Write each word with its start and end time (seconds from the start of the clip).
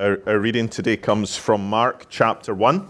Our, 0.00 0.20
our, 0.26 0.40
reading 0.40 0.68
today 0.68 0.96
comes 0.96 1.36
from 1.36 1.70
Mark 1.70 2.06
chapter 2.08 2.52
1, 2.52 2.88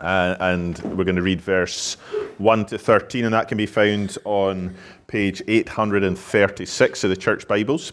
uh, 0.00 0.36
and 0.40 0.76
we're 0.80 1.04
going 1.04 1.14
to 1.14 1.22
read 1.22 1.40
verse 1.40 1.94
1 2.38 2.66
to 2.66 2.76
13, 2.76 3.24
and 3.24 3.32
that 3.32 3.46
can 3.46 3.56
be 3.56 3.66
found 3.66 4.18
on 4.24 4.74
page 5.06 5.42
836 5.46 7.04
of 7.04 7.10
the 7.10 7.16
Church 7.16 7.46
Bibles. 7.46 7.92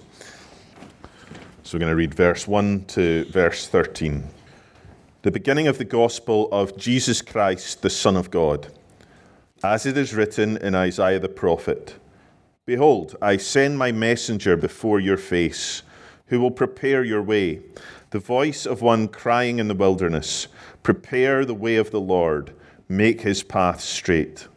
So 1.62 1.76
we're 1.76 1.82
going 1.82 1.92
to 1.92 1.96
read 1.96 2.16
verse 2.16 2.48
1 2.48 2.86
to 2.86 3.26
verse 3.26 3.68
13. 3.68 4.24
The 5.22 5.30
beginning 5.30 5.68
of 5.68 5.78
the 5.78 5.86
gospel 5.86 6.50
of 6.52 6.76
Jesus 6.78 7.22
Christ, 7.22 7.84
the 7.84 7.92
Son 7.92 8.18
of 8.18 8.32
God. 8.32 8.72
As 9.64 9.86
it 9.86 10.00
is 10.00 10.16
written 10.16 10.58
in 10.58 10.74
Isaiah 10.74 11.20
the 11.20 11.30
prophet 11.30 11.94
Behold, 12.66 13.18
I 13.22 13.38
send 13.38 13.78
my 13.78 13.92
messenger 13.92 14.58
before 14.58 15.00
your 15.00 15.18
face, 15.18 15.84
who 16.26 16.40
will 16.40 16.50
prepare 16.50 17.04
your 17.04 17.22
way 17.22 17.62
the 18.16 18.20
voice 18.20 18.66
of 18.66 18.82
one 18.82 19.10
crying 19.10 19.60
in 19.60 19.68
the 19.68 19.74
wilderness, 19.74 20.48
Prepare 20.84 21.44
the 21.44 21.54
way 21.54 21.76
of 21.76 21.92
the 21.92 22.00
Lord, 22.00 22.54
make 22.88 23.20
his 23.20 23.44
path 23.44 23.82
straight. 23.82 24.48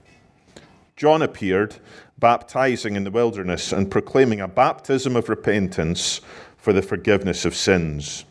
John 0.94 1.22
appeared, 1.22 1.74
baptizing 2.20 2.94
in 2.94 3.02
the 3.02 3.10
wilderness 3.10 3.72
and 3.72 3.90
proclaiming 3.90 4.40
a 4.40 4.46
baptism 4.46 5.16
of 5.16 5.28
repentance 5.28 6.20
for 6.56 6.72
the 6.72 6.82
forgiveness 6.82 7.44
of 7.44 7.56
sins. 7.56 8.24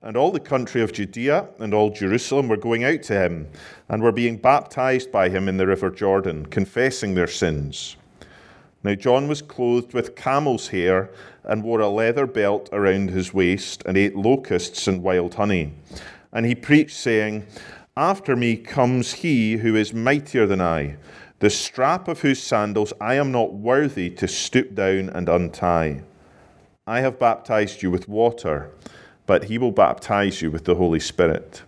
And 0.00 0.16
all 0.16 0.30
the 0.30 0.40
country 0.40 0.80
of 0.80 0.94
Judea 0.94 1.46
and 1.58 1.74
all 1.74 1.90
Jerusalem 1.90 2.48
were 2.48 2.56
going 2.56 2.84
out 2.84 3.02
to 3.02 3.20
him 3.20 3.48
and 3.90 4.02
were 4.02 4.12
being 4.12 4.38
baptized 4.38 5.12
by 5.12 5.28
him 5.28 5.46
in 5.46 5.58
the 5.58 5.66
river 5.66 5.90
Jordan, 5.90 6.46
confessing 6.46 7.14
their 7.14 7.26
sins. 7.26 7.96
Now 8.84 8.94
John 8.94 9.28
was 9.28 9.40
clothed 9.40 9.94
with 9.94 10.14
camel's 10.14 10.68
hair 10.68 11.10
and 11.42 11.64
wore 11.64 11.80
a 11.80 11.88
leather 11.88 12.26
belt 12.26 12.68
around 12.70 13.10
his 13.10 13.32
waist 13.32 13.82
and 13.86 13.96
ate 13.96 14.14
locusts 14.14 14.86
and 14.86 15.02
wild 15.02 15.34
honey. 15.34 15.72
And 16.32 16.44
he 16.44 16.54
preached, 16.54 16.94
saying, 16.94 17.46
After 17.96 18.36
me 18.36 18.56
comes 18.56 19.14
he 19.14 19.56
who 19.56 19.74
is 19.74 19.94
mightier 19.94 20.46
than 20.46 20.60
I, 20.60 20.96
the 21.38 21.48
strap 21.48 22.08
of 22.08 22.20
whose 22.20 22.42
sandals 22.42 22.92
I 23.00 23.14
am 23.14 23.32
not 23.32 23.54
worthy 23.54 24.10
to 24.10 24.28
stoop 24.28 24.74
down 24.74 25.08
and 25.08 25.30
untie. 25.30 26.02
I 26.86 27.00
have 27.00 27.18
baptized 27.18 27.82
you 27.82 27.90
with 27.90 28.08
water, 28.08 28.70
but 29.26 29.44
he 29.44 29.56
will 29.56 29.72
baptize 29.72 30.42
you 30.42 30.50
with 30.50 30.66
the 30.66 30.74
Holy 30.74 31.00
Spirit. 31.00 31.62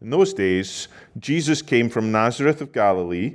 In 0.00 0.08
those 0.08 0.32
days, 0.32 0.88
Jesus 1.18 1.60
came 1.60 1.90
from 1.90 2.10
Nazareth 2.10 2.62
of 2.62 2.72
Galilee 2.72 3.34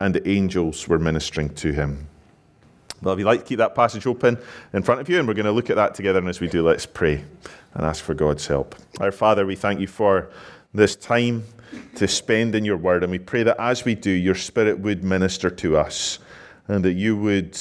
and 0.00 0.14
the 0.14 0.26
angels 0.28 0.88
were 0.88 0.98
ministering 0.98 1.50
to 1.56 1.72
him. 1.72 2.06
Well, 3.00 3.14
if 3.14 3.18
you'd 3.20 3.26
like 3.26 3.40
to 3.40 3.46
keep 3.46 3.58
that 3.58 3.74
passage 3.74 4.06
open 4.06 4.38
in 4.72 4.82
front 4.82 5.00
of 5.00 5.08
you, 5.08 5.18
and 5.18 5.28
we're 5.28 5.34
going 5.34 5.46
to 5.46 5.52
look 5.52 5.70
at 5.70 5.76
that 5.76 5.94
together, 5.94 6.18
and 6.18 6.28
as 6.28 6.40
we 6.40 6.48
do, 6.48 6.66
let's 6.66 6.86
pray 6.86 7.24
and 7.74 7.84
ask 7.84 8.02
for 8.02 8.14
God's 8.14 8.46
help. 8.46 8.74
Our 9.00 9.12
Father, 9.12 9.46
we 9.46 9.54
thank 9.54 9.80
you 9.80 9.86
for 9.86 10.30
this 10.74 10.96
time 10.96 11.44
to 11.94 12.08
spend 12.08 12.54
in 12.54 12.64
your 12.64 12.76
word, 12.76 13.04
and 13.04 13.12
we 13.12 13.18
pray 13.18 13.44
that 13.44 13.56
as 13.60 13.84
we 13.84 13.94
do, 13.94 14.10
your 14.10 14.34
Spirit 14.34 14.80
would 14.80 15.04
minister 15.04 15.48
to 15.50 15.76
us, 15.76 16.18
and 16.66 16.84
that 16.84 16.94
you 16.94 17.16
would 17.16 17.56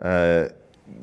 uh, 0.00 0.48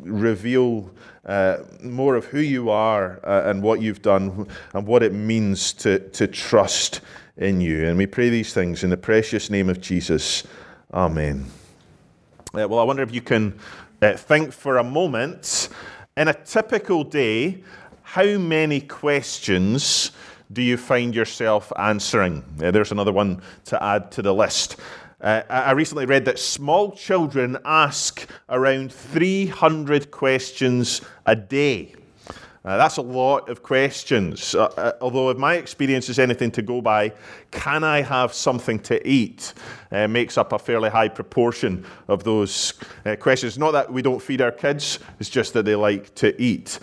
reveal 0.04 0.90
uh, 1.26 1.58
more 1.84 2.16
of 2.16 2.26
who 2.26 2.40
you 2.40 2.70
are 2.70 3.20
uh, 3.26 3.50
and 3.50 3.62
what 3.62 3.82
you've 3.82 4.02
done 4.02 4.48
and 4.74 4.88
what 4.88 5.04
it 5.04 5.14
means 5.14 5.74
to, 5.74 6.00
to 6.12 6.26
trust 6.26 7.02
in 7.36 7.60
you. 7.60 7.86
And 7.86 7.98
we 7.98 8.06
pray 8.06 8.30
these 8.30 8.54
things 8.54 8.84
in 8.84 8.90
the 8.90 8.98
precious 8.98 9.50
name 9.50 9.70
of 9.70 9.82
Jesus. 9.82 10.44
Amen. 10.94 11.46
Uh, 12.54 12.66
well, 12.68 12.80
I 12.80 12.84
wonder 12.84 13.04
if 13.04 13.14
you 13.14 13.22
can 13.22 13.60
uh, 14.02 14.14
think 14.14 14.54
for 14.54 14.78
a 14.78 14.84
moment 14.84 15.68
in 16.16 16.30
a 16.30 16.34
typical 16.34 17.04
day, 17.04 17.62
how 18.04 18.38
many 18.38 18.80
questions 18.80 20.12
do 20.54 20.62
you 20.62 20.78
find 20.78 21.14
yourself 21.14 21.74
answering? 21.78 22.42
Uh, 22.64 22.72
there's 22.72 22.94
another 22.94 23.12
one 23.12 23.42
to 23.66 23.84
add 23.84 24.12
to 24.14 24.22
the 24.22 24.34
list. 24.34 24.78
Uh, 25.20 25.42
I 25.50 25.72
recently 25.72 26.06
read 26.06 26.24
that 26.24 26.40
small 26.40 26.94
children 26.94 27.58
ask 27.66 28.26
around 28.48 28.94
300 28.94 30.10
questions 30.10 31.02
a 31.26 31.36
day. 31.36 31.96
Uh, 32.68 32.76
that's 32.76 32.98
a 32.98 33.02
lot 33.02 33.48
of 33.48 33.64
questions. 33.64 34.54
Uh, 34.54 34.66
uh, 34.76 34.92
although, 35.00 35.30
if 35.30 35.38
my 35.38 35.54
experience 35.54 36.10
is 36.10 36.20
anything 36.20 36.52
to 36.52 36.62
go 36.62 36.82
by, 36.82 37.14
can 37.50 37.82
I 37.82 38.02
have 38.02 38.34
something 38.34 38.78
to 38.80 39.08
eat? 39.08 39.54
Uh, 39.90 40.06
makes 40.10 40.38
up 40.38 40.52
a 40.52 40.60
fairly 40.60 40.90
high 40.90 41.08
proportion 41.08 41.86
of 42.10 42.26
those 42.26 42.74
uh, 43.06 43.16
questions. 43.16 43.58
Not 43.58 43.72
that 43.72 43.94
we 43.94 44.02
don't 44.02 44.22
feed 44.22 44.42
our 44.42 44.52
kids, 44.52 45.00
it's 45.18 45.30
just 45.30 45.54
that 45.54 45.64
they 45.64 45.76
like 45.76 46.14
to 46.16 46.40
eat. 46.42 46.80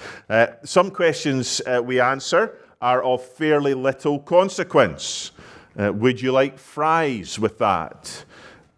Some 0.64 0.90
questions 0.90 1.60
we 1.82 2.00
answer 2.00 2.56
are 2.80 3.04
of 3.04 3.22
fairly 3.22 3.74
little 3.74 4.18
consequence. 4.20 5.32
would 5.76 6.18
you 6.18 6.32
like 6.32 6.58
fries 6.58 7.38
with 7.38 7.58
that? 7.58 8.24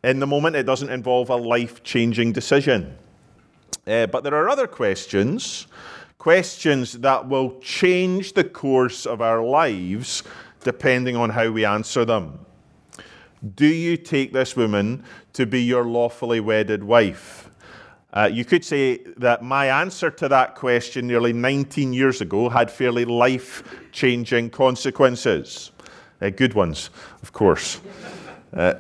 In 0.02 0.18
the 0.18 0.26
moment, 0.26 0.56
it 0.56 0.66
doesn't 0.66 0.90
involve 0.90 1.30
a 1.30 1.36
life 1.36 1.84
changing 1.84 2.32
decision. 2.32 2.98
but 3.84 4.24
there 4.24 4.34
are 4.34 4.48
other 4.48 4.66
questions 4.66 5.68
questions 6.18 6.94
that 6.94 7.28
will 7.28 7.58
change 7.60 8.32
the 8.32 8.44
course 8.44 9.06
of 9.06 9.20
our 9.20 9.44
lives 9.44 10.22
depending 10.64 11.16
on 11.16 11.30
how 11.30 11.50
we 11.50 11.64
answer 11.64 12.04
them. 12.04 12.38
Do 13.54 13.66
you 13.66 13.96
take 13.96 14.32
this 14.32 14.56
woman 14.56 15.04
to 15.34 15.46
be 15.46 15.62
your 15.62 15.84
lawfully 15.84 16.40
wedded 16.40 16.82
wife? 16.82 17.50
Uh, 18.12 18.30
you 18.32 18.44
could 18.44 18.64
say 18.64 18.96
that 19.18 19.42
my 19.42 19.66
answer 19.82 20.10
to 20.10 20.26
that 20.28 20.54
question 20.54 21.06
nearly 21.06 21.32
19 21.32 21.92
years 21.92 22.20
ago 22.20 22.48
had 22.48 22.70
fairly 22.70 23.04
life 23.04 23.62
changing 23.92 24.48
consequences. 24.48 25.70
Uh, 26.22 26.30
good 26.30 26.54
ones, 26.54 26.90
of 27.22 27.32
course. 27.32 27.80
Uh, 28.54 28.74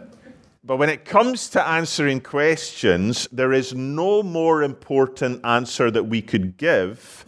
but 0.66 0.78
when 0.78 0.88
it 0.88 1.04
comes 1.04 1.48
to 1.50 1.64
answering 1.64 2.20
questions, 2.20 3.28
there 3.30 3.52
is 3.52 3.72
no 3.72 4.22
more 4.22 4.64
important 4.64 5.44
answer 5.44 5.92
that 5.92 6.02
we 6.02 6.20
could 6.20 6.56
give 6.56 7.24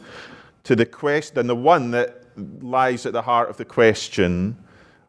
to 0.65 0.75
the 0.75 0.85
question 0.85 1.37
than 1.37 1.47
the 1.47 1.55
one 1.55 1.93
that 1.93 2.25
lies 2.61 3.07
at 3.07 3.13
the 3.13 3.23
heart 3.23 3.49
of 3.49 3.57
the 3.57 3.65
question 3.65 4.57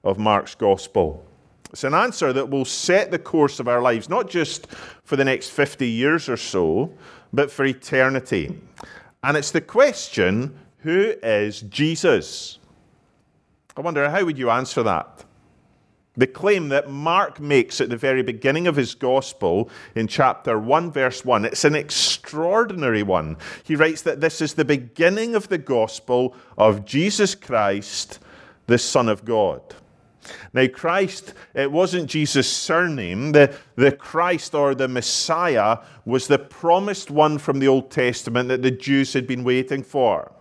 of 0.04 0.20
Mark's 0.20 0.54
gospel. 0.54 1.26
It's 1.72 1.84
an 1.84 1.96
answer 1.96 2.32
that 2.32 2.50
will 2.50 2.66
set 2.66 3.10
the 3.10 3.20
course 3.20 3.60
of 3.60 3.68
our 3.68 3.82
lives, 3.82 4.10
not 4.10 4.30
just 4.30 4.68
for 5.04 5.16
the 5.16 5.26
next 5.26 5.50
50 5.50 5.88
years 5.88 6.30
or 6.30 6.38
so, 6.38 6.94
but 7.34 7.52
for 7.52 7.66
eternity. 7.66 8.56
And 9.24 9.38
it's 9.38 9.52
the 9.52 9.62
question 9.62 10.58
who 10.80 11.14
is 11.24 11.62
Jesus? 11.62 12.60
I 13.76 13.82
wonder, 13.82 14.10
how 14.10 14.24
would 14.24 14.38
you 14.38 14.50
answer 14.50 14.84
that? 14.84 15.26
The 16.18 16.28
claim 16.28 16.70
that 16.70 16.90
Mark 16.90 17.40
makes 17.40 17.80
at 17.80 17.90
the 17.90 17.98
very 17.98 18.24
beginning 18.24 18.68
of 18.68 18.76
his 18.76 18.96
gospel 18.96 19.70
in 19.96 20.08
chapter 20.08 20.60
1, 20.60 20.92
verse 20.92 21.24
1, 21.24 21.46
it's 21.46 21.64
an 21.64 21.76
extraordinary 21.76 23.04
one. 23.04 23.38
He 23.64 23.76
writes 23.76 24.02
that 24.02 24.20
this 24.20 24.42
is 24.42 24.56
the 24.56 24.66
beginning 24.66 25.36
of 25.36 25.48
the 25.50 25.58
gospel 25.58 26.36
of 26.58 26.84
Jesus 26.84 27.36
Christ, 27.36 28.20
the 28.68 28.78
Son 28.78 29.08
of 29.08 29.24
God. 29.24 29.62
Now, 30.54 30.68
Christ, 30.68 31.34
it 31.54 31.72
wasn't 31.72 32.10
Jesus' 32.10 32.52
surname. 32.52 33.32
The, 33.32 33.56
the 33.76 33.92
Christ 33.92 34.54
or 34.54 34.76
the 34.76 34.88
Messiah 34.88 35.80
was 36.06 36.28
the 36.28 36.40
promised 36.40 37.10
one 37.10 37.38
from 37.38 37.60
the 37.60 37.68
Old 37.68 37.92
Testament 37.92 38.50
that 38.50 38.62
the 38.62 38.72
Jews 38.72 39.14
had 39.14 39.28
been 39.28 39.44
waiting 39.44 39.84
for. 39.84 40.32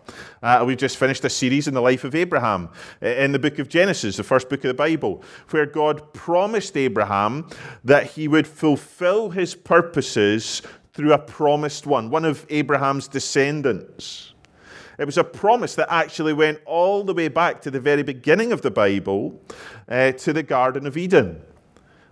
Uh, 0.42 0.64
we've 0.66 0.78
just 0.78 0.96
finished 0.96 1.24
a 1.24 1.30
series 1.30 1.68
in 1.68 1.74
the 1.74 1.82
life 1.82 2.04
of 2.04 2.14
Abraham 2.14 2.70
in 3.00 3.32
the 3.32 3.38
book 3.38 3.58
of 3.58 3.68
Genesis, 3.68 4.16
the 4.16 4.22
first 4.22 4.48
book 4.48 4.64
of 4.64 4.68
the 4.68 4.74
Bible, 4.74 5.22
where 5.50 5.66
God 5.66 6.12
promised 6.14 6.76
Abraham 6.76 7.48
that 7.84 8.06
he 8.06 8.28
would 8.28 8.46
fulfill 8.46 9.30
his 9.30 9.54
purposes 9.54 10.62
through 10.92 11.12
a 11.12 11.18
promised 11.18 11.86
one, 11.86 12.10
one 12.10 12.24
of 12.24 12.46
Abraham's 12.48 13.06
descendants. 13.06 14.32
It 14.98 15.06
was 15.06 15.16
a 15.16 15.24
promise 15.24 15.76
that 15.76 15.86
actually 15.92 16.32
went 16.32 16.60
all 16.64 17.04
the 17.04 17.14
way 17.14 17.28
back 17.28 17.62
to 17.62 17.70
the 17.70 17.78
very 17.80 18.02
beginning 18.02 18.50
of 18.50 18.62
the 18.62 18.70
Bible, 18.70 19.40
uh, 19.88 20.12
to 20.12 20.32
the 20.32 20.42
Garden 20.42 20.86
of 20.86 20.96
Eden. 20.96 21.40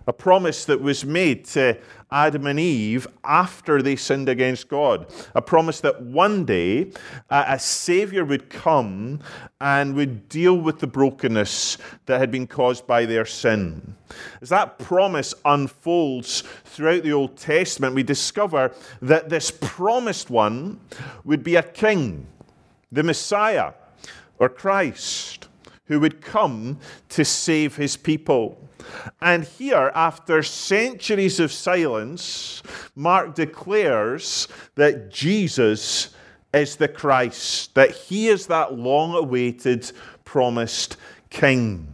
a 0.07 0.13
promise 0.13 0.63
that 0.65 0.81
was 0.81 1.03
made 1.03 1.43
to 1.43 1.77
Adam 2.09 2.47
and 2.47 2.57
Eve 2.57 3.05
after 3.25 3.81
they 3.81 3.97
sinned 3.97 4.29
against 4.29 4.69
God. 4.69 5.05
A 5.35 5.41
promise 5.41 5.81
that 5.81 6.01
one 6.01 6.45
day 6.45 6.91
a 7.29 7.59
Savior 7.59 8.23
would 8.23 8.49
come 8.49 9.19
and 9.59 9.95
would 9.95 10.29
deal 10.29 10.55
with 10.55 10.79
the 10.79 10.87
brokenness 10.87 11.77
that 12.05 12.19
had 12.19 12.31
been 12.31 12.47
caused 12.47 12.87
by 12.87 13.05
their 13.05 13.25
sin. 13.25 13.95
As 14.41 14.47
that 14.47 14.79
promise 14.79 15.33
unfolds 15.43 16.43
throughout 16.63 17.03
the 17.03 17.11
Old 17.11 17.35
Testament, 17.35 17.93
we 17.93 18.03
discover 18.03 18.71
that 19.01 19.27
this 19.27 19.51
promised 19.51 20.29
one 20.29 20.79
would 21.25 21.43
be 21.43 21.57
a 21.57 21.63
king, 21.63 22.25
the 22.91 23.03
Messiah 23.03 23.73
or 24.39 24.49
Christ, 24.49 25.47
who 25.85 25.99
would 25.99 26.21
come 26.21 26.79
to 27.09 27.25
save 27.25 27.75
his 27.75 27.97
people. 27.97 28.69
And 29.21 29.43
here, 29.43 29.91
after 29.95 30.43
centuries 30.43 31.39
of 31.39 31.51
silence, 31.51 32.61
Mark 32.95 33.35
declares 33.35 34.47
that 34.75 35.09
Jesus 35.09 36.15
is 36.53 36.75
the 36.75 36.87
Christ, 36.87 37.73
that 37.75 37.91
he 37.91 38.27
is 38.27 38.47
that 38.47 38.73
long 38.77 39.13
awaited, 39.13 39.91
promised 40.23 40.97
King. 41.29 41.93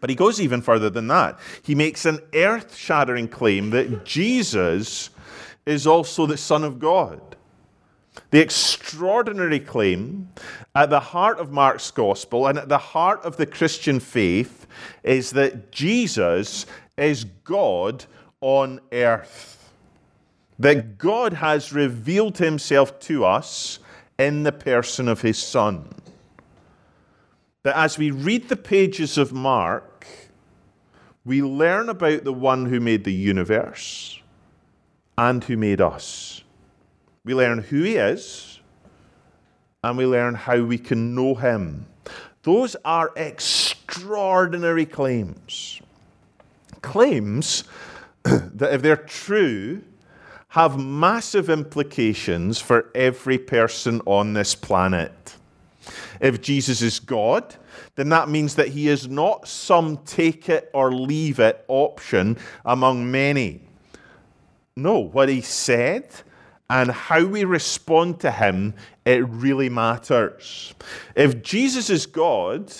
But 0.00 0.10
he 0.10 0.16
goes 0.16 0.40
even 0.40 0.62
further 0.62 0.90
than 0.90 1.06
that. 1.08 1.38
He 1.62 1.74
makes 1.74 2.06
an 2.06 2.18
earth 2.34 2.74
shattering 2.74 3.28
claim 3.28 3.70
that 3.70 4.04
Jesus 4.04 5.10
is 5.64 5.86
also 5.86 6.26
the 6.26 6.36
Son 6.36 6.64
of 6.64 6.78
God. 6.78 7.36
The 8.30 8.40
extraordinary 8.40 9.60
claim 9.60 10.28
at 10.74 10.90
the 10.90 11.00
heart 11.00 11.38
of 11.38 11.50
Mark's 11.50 11.90
gospel 11.90 12.46
and 12.46 12.58
at 12.58 12.68
the 12.68 12.78
heart 12.78 13.22
of 13.24 13.36
the 13.36 13.46
Christian 13.46 14.00
faith 14.00 14.66
is 15.02 15.30
that 15.30 15.70
Jesus 15.70 16.66
is 16.96 17.24
God 17.44 18.04
on 18.40 18.80
earth. 18.92 19.70
That 20.58 20.98
God 20.98 21.34
has 21.34 21.72
revealed 21.72 22.38
himself 22.38 22.98
to 23.00 23.24
us 23.24 23.78
in 24.18 24.42
the 24.42 24.52
person 24.52 25.08
of 25.08 25.22
his 25.22 25.38
Son. 25.38 25.88
That 27.62 27.76
as 27.76 27.96
we 27.98 28.10
read 28.10 28.48
the 28.48 28.56
pages 28.56 29.16
of 29.16 29.32
Mark, 29.32 30.06
we 31.24 31.42
learn 31.42 31.88
about 31.88 32.24
the 32.24 32.32
one 32.32 32.66
who 32.66 32.80
made 32.80 33.04
the 33.04 33.12
universe 33.12 34.20
and 35.16 35.42
who 35.44 35.56
made 35.56 35.80
us. 35.80 36.41
We 37.24 37.34
learn 37.34 37.58
who 37.58 37.82
he 37.82 37.96
is 37.96 38.60
and 39.84 39.96
we 39.96 40.06
learn 40.06 40.34
how 40.34 40.62
we 40.62 40.78
can 40.78 41.14
know 41.14 41.34
him. 41.34 41.86
Those 42.42 42.74
are 42.84 43.12
extraordinary 43.16 44.86
claims. 44.86 45.80
Claims 46.80 47.64
that, 48.24 48.74
if 48.74 48.82
they're 48.82 48.96
true, 48.96 49.82
have 50.48 50.78
massive 50.78 51.48
implications 51.48 52.60
for 52.60 52.90
every 52.94 53.38
person 53.38 54.00
on 54.04 54.32
this 54.34 54.54
planet. 54.54 55.36
If 56.20 56.40
Jesus 56.42 56.82
is 56.82 57.00
God, 57.00 57.56
then 57.94 58.08
that 58.10 58.28
means 58.28 58.56
that 58.56 58.68
he 58.68 58.88
is 58.88 59.08
not 59.08 59.48
some 59.48 59.98
take 59.98 60.48
it 60.48 60.70
or 60.74 60.92
leave 60.92 61.40
it 61.40 61.64
option 61.68 62.36
among 62.64 63.10
many. 63.10 63.60
No, 64.76 64.98
what 64.98 65.28
he 65.28 65.40
said 65.40 66.08
and 66.70 66.90
how 66.90 67.24
we 67.24 67.44
respond 67.44 68.20
to 68.20 68.30
him, 68.30 68.74
it 69.04 69.28
really 69.28 69.68
matters. 69.68 70.72
If 71.14 71.42
Jesus 71.42 71.90
is 71.90 72.06
God, 72.06 72.72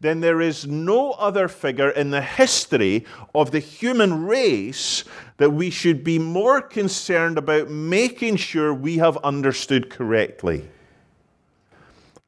then 0.00 0.20
there 0.20 0.40
is 0.40 0.66
no 0.66 1.12
other 1.12 1.46
figure 1.46 1.90
in 1.90 2.10
the 2.10 2.22
history 2.22 3.04
of 3.34 3.50
the 3.50 3.60
human 3.60 4.26
race 4.26 5.04
that 5.36 5.50
we 5.50 5.70
should 5.70 6.02
be 6.02 6.18
more 6.18 6.60
concerned 6.60 7.38
about 7.38 7.70
making 7.70 8.36
sure 8.36 8.74
we 8.74 8.98
have 8.98 9.16
understood 9.18 9.88
correctly. 9.88 10.68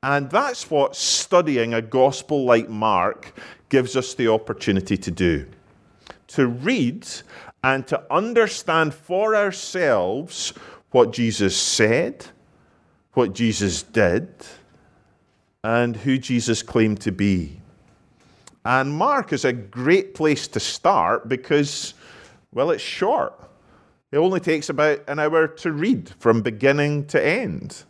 And 0.02 0.30
that's 0.30 0.70
what 0.70 0.96
studying 0.96 1.74
a 1.74 1.82
gospel 1.82 2.44
like 2.44 2.68
Mark 2.68 3.34
gives 3.68 3.96
us 3.96 4.14
the 4.14 4.28
opportunity 4.28 4.96
to 4.96 5.10
do 5.10 5.46
to 6.28 6.46
read 6.46 7.06
and 7.64 7.86
to 7.88 8.00
understand 8.12 8.94
for 8.94 9.34
ourselves 9.34 10.52
what 10.90 11.12
Jesus 11.12 11.56
said, 11.56 12.26
what 13.12 13.32
Jesus 13.32 13.82
did, 13.82 14.28
and 15.62 15.96
who 15.96 16.18
Jesus 16.18 16.62
claimed 16.62 17.00
to 17.02 17.12
be. 17.12 17.60
And 18.64 18.92
Mark 18.92 19.32
is 19.32 19.44
a 19.44 19.52
great 19.52 20.14
place 20.14 20.46
to 20.48 20.60
start 20.60 21.28
because, 21.28 21.94
well, 22.52 22.70
it's 22.70 22.82
short. 22.82 23.34
It 24.12 24.18
only 24.18 24.40
takes 24.40 24.68
about 24.68 25.00
an 25.08 25.18
hour 25.18 25.46
to 25.48 25.72
read 25.72 26.10
from 26.18 26.42
beginning 26.42 27.06
to 27.06 27.24
end. 27.24 27.84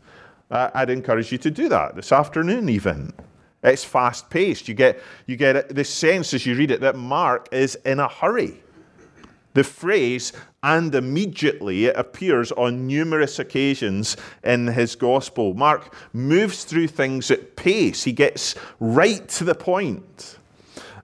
Uh, 0.51 0.71
I'd 0.75 0.91
encourage 0.91 1.33
you 1.33 1.39
to 1.39 1.51
do 1.51 1.69
that 1.69 1.97
this 1.97 2.13
afternoon, 2.13 2.69
even. 2.69 3.13
It's 3.63 3.85
fast 3.85 4.31
paced. 4.31 4.69
You 4.69 4.75
get, 4.75 5.01
you 5.27 5.37
get 5.37 5.75
the 5.75 5.85
sense 5.85 6.35
as 6.35 6.45
you 6.47 6.55
read 6.55 6.71
it 6.71 6.81
that 6.81 6.97
Mark 6.97 7.49
is 7.53 7.77
in 7.85 8.01
a 8.01 8.09
hurry. 8.09 8.63
The 9.55 9.65
phrase, 9.65 10.33
and 10.63 10.95
immediately, 10.95 11.87
it 11.87 11.97
appears 11.97 12.53
on 12.53 12.87
numerous 12.87 13.39
occasions 13.39 14.17
in 14.45 14.69
his 14.69 14.95
gospel. 14.95 15.55
Mark 15.55 15.95
moves 16.13 16.65
through 16.65 16.89
things 16.89 17.31
at 17.31 17.57
pace, 17.57 18.05
he 18.05 18.13
gets 18.13 18.55
right 18.79 19.27
to 19.31 19.45
the 19.45 19.55
point. 19.55 20.39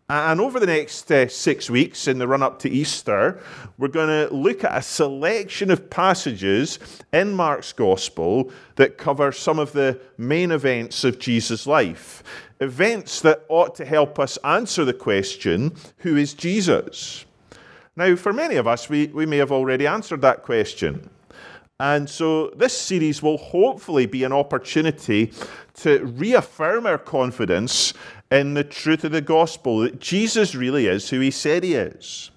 And 0.09 0.41
over 0.41 0.61
the 0.61 0.67
next 0.67 1.11
uh, 1.11 1.27
six 1.27 1.69
weeks, 1.69 2.07
in 2.07 2.19
the 2.19 2.29
run 2.29 2.41
up 2.41 2.61
to 2.61 2.71
Easter, 2.71 3.43
we're 3.77 3.89
going 3.89 4.09
to 4.29 4.33
look 4.33 4.63
at 4.63 4.79
a 4.79 4.83
selection 4.83 5.69
of 5.69 5.91
passages 5.91 6.79
in 7.13 7.35
Mark's 7.35 7.73
Gospel 7.73 8.53
that 8.77 8.99
cover 8.99 9.33
some 9.33 9.59
of 9.59 9.73
the 9.73 10.01
main 10.17 10.53
events 10.53 11.03
of 11.03 11.19
Jesus' 11.19 11.67
life. 11.67 12.23
Events 12.61 13.21
that 13.23 13.45
ought 13.49 13.75
to 13.75 13.85
help 13.85 14.21
us 14.21 14.37
answer 14.45 14.85
the 14.85 14.95
question 14.95 15.75
who 15.99 16.15
is 16.15 16.35
Jesus? 16.35 17.25
Now, 17.97 18.15
for 18.15 18.33
many 18.33 18.57
of 18.57 18.67
us, 18.67 18.91
we, 18.91 19.07
we 19.07 19.25
may 19.25 19.39
have 19.39 19.51
already 19.51 19.87
answered 19.87 20.21
that 20.21 20.43
question. 20.43 21.09
And 21.81 22.09
so 22.09 22.51
this 22.51 22.77
series 22.77 23.23
will 23.23 23.39
hopefully 23.39 24.07
be 24.07 24.25
an 24.25 24.33
opportunity 24.33 25.33
to 25.77 26.05
reaffirm 26.05 26.87
our 26.87 26.99
confidence 26.99 27.95
in 28.31 28.55
the 28.55 28.65
truth 28.65 29.05
of 29.05 29.13
the 29.13 29.21
gospel 29.21 29.81
that 29.81 30.01
Jesus 30.01 30.55
really 30.55 30.87
is 30.87 31.09
who 31.09 31.21
he 31.21 31.31
said 31.31 31.65
he 31.65 31.75
is. 31.75 32.31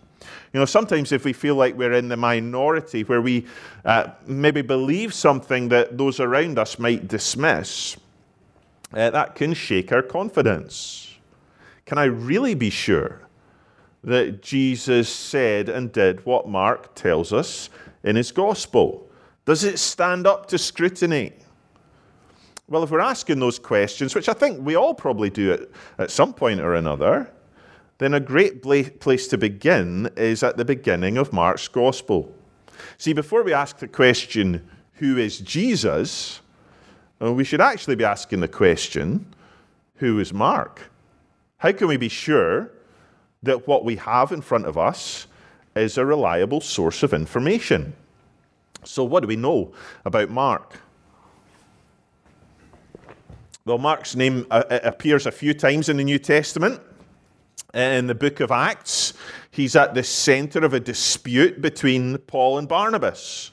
You 0.54 0.60
know, 0.60 0.66
sometimes 0.66 1.12
if 1.12 1.26
we 1.26 1.34
feel 1.34 1.56
like 1.56 1.78
we're 1.78 1.94
in 1.94 2.08
the 2.08 2.18
minority 2.18 3.04
where 3.04 3.22
we 3.22 3.46
uh, 3.86 4.10
maybe 4.26 4.62
believe 4.62 5.14
something 5.14 5.70
that 5.70 5.98
those 5.98 6.20
around 6.20 6.58
us 6.58 6.80
might 6.80 7.08
dismiss, 7.08 7.98
uh, 8.94 9.10
that 9.10 9.36
can 9.36 9.54
shake 9.54 9.92
our 9.92 10.02
confidence. 10.02 11.16
Can 11.86 11.98
I 11.98 12.06
really 12.06 12.56
be 12.56 12.70
sure 12.70 13.22
that 14.04 14.42
Jesus 14.42 15.10
said 15.10 15.70
and 15.70 15.92
did 15.92 16.26
what 16.26 16.48
Mark 16.48 16.96
tells 16.96 17.34
us 17.34 17.70
in 18.04 18.16
his 18.16 18.32
gospel? 18.32 19.10
Does 19.46 19.64
it 19.64 19.80
stand 19.80 20.28
up 20.28 20.48
to 20.48 20.58
scrutiny? 20.58 21.34
Well, 22.68 22.84
if 22.84 22.92
we're 22.92 23.00
asking 23.00 23.40
those 23.40 23.58
questions, 23.58 24.14
which 24.14 24.30
I 24.30 24.34
think 24.34 24.64
we 24.64 24.76
all 24.76 24.94
probably 24.94 25.30
do 25.30 25.54
at, 25.54 25.62
at 25.98 26.12
some 26.12 26.34
point 26.34 26.60
or 26.60 26.76
another, 26.76 27.32
then 27.98 28.14
a 28.14 28.20
great 28.20 28.62
place 28.62 29.28
to 29.28 29.38
begin 29.38 30.10
is 30.16 30.44
at 30.44 30.56
the 30.56 30.64
beginning 30.64 31.18
of 31.18 31.34
Mark's 31.34 31.68
gospel. 31.68 32.34
See, 32.98 33.12
before 33.12 33.44
we 33.44 33.54
ask 33.54 33.80
the 33.80 33.88
question, 33.88 34.70
who 34.94 35.18
is 35.18 35.40
Jesus, 35.40 36.40
uh, 37.22 37.34
we 37.34 37.44
should 37.44 37.60
actually 37.60 37.96
be 37.96 38.06
asking 38.06 38.40
the 38.40 38.48
question, 38.48 39.26
who 39.96 40.20
is 40.20 40.32
Mark? 40.32 40.90
How 41.58 41.74
can 41.74 41.88
we 41.88 41.98
be 41.98 42.08
sure 42.08 42.72
that 43.44 43.68
what 43.68 43.86
we 43.86 43.96
have 43.98 44.32
in 44.32 44.42
front 44.42 44.66
of 44.66 44.78
us 44.78 45.28
is 45.76 45.98
a 45.98 46.06
reliable 46.06 46.62
source 46.62 47.04
of 47.04 47.14
information. 47.14 47.94
So, 48.84 49.04
what 49.04 49.22
do 49.22 49.28
we 49.28 49.36
know 49.36 49.74
about 50.06 50.30
Mark? 50.30 50.80
Well, 53.66 53.78
Mark's 53.78 54.16
name 54.16 54.48
uh, 54.50 54.64
uh, 54.70 54.80
appears 54.84 55.26
a 55.26 55.32
few 55.32 55.54
times 55.54 55.90
in 55.90 55.98
the 55.98 56.04
New 56.04 56.20
Testament. 56.20 56.82
In 57.74 58.08
the 58.08 58.16
book 58.16 58.40
of 58.40 58.52
Acts, 58.52 59.14
he's 59.52 59.76
at 59.76 59.94
the 59.94 60.02
center 60.02 60.66
of 60.66 60.74
a 60.74 60.80
dispute 60.80 61.62
between 61.62 62.18
Paul 62.20 62.58
and 62.58 62.68
Barnabas. 62.68 63.52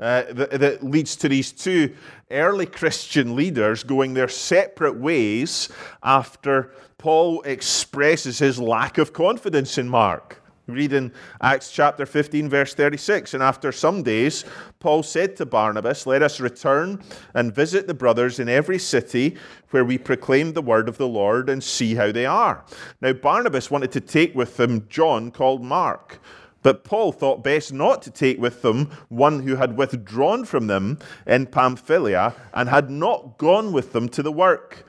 Uh, 0.00 0.24
that, 0.30 0.50
that, 0.50 0.82
leads 0.82 1.14
to 1.14 1.28
these 1.28 1.52
two 1.52 1.94
early 2.30 2.64
Christian 2.64 3.36
leaders 3.36 3.82
going 3.84 4.14
their 4.14 4.28
separate 4.28 4.96
ways 4.96 5.68
after 6.02 6.72
Paul 6.96 7.42
expresses 7.42 8.38
his 8.38 8.58
lack 8.58 8.96
of 8.96 9.12
confidence 9.12 9.76
in 9.76 9.90
Mark. 9.90 10.40
Read 10.66 10.92
in 10.92 11.12
Acts 11.42 11.70
chapter 11.70 12.06
15, 12.06 12.48
verse 12.48 12.74
36, 12.74 13.34
and 13.34 13.42
after 13.42 13.72
some 13.72 14.02
days, 14.02 14.44
Paul 14.78 15.02
said 15.02 15.36
to 15.36 15.46
Barnabas, 15.46 16.06
Let 16.06 16.22
us 16.22 16.40
return 16.40 17.02
and 17.34 17.54
visit 17.54 17.86
the 17.86 17.94
brothers 17.94 18.38
in 18.38 18.48
every 18.48 18.78
city 18.78 19.36
where 19.70 19.84
we 19.84 19.98
proclaim 19.98 20.52
the 20.52 20.62
word 20.62 20.88
of 20.88 20.96
the 20.96 21.08
Lord 21.08 21.50
and 21.50 21.62
see 21.62 21.94
how 21.94 22.12
they 22.12 22.26
are. 22.26 22.64
Now, 23.00 23.12
Barnabas 23.12 23.70
wanted 23.70 23.92
to 23.92 24.00
take 24.00 24.34
with 24.34 24.56
them 24.56 24.86
John 24.88 25.30
called 25.30 25.62
Mark. 25.62 26.20
But 26.62 26.84
Paul 26.84 27.12
thought 27.12 27.42
best 27.42 27.72
not 27.72 28.02
to 28.02 28.10
take 28.10 28.38
with 28.38 28.62
them 28.62 28.90
one 29.08 29.42
who 29.42 29.56
had 29.56 29.76
withdrawn 29.76 30.44
from 30.44 30.66
them 30.66 30.98
in 31.26 31.46
Pamphylia 31.46 32.34
and 32.52 32.68
had 32.68 32.90
not 32.90 33.38
gone 33.38 33.72
with 33.72 33.92
them 33.92 34.08
to 34.10 34.22
the 34.22 34.32
work. 34.32 34.86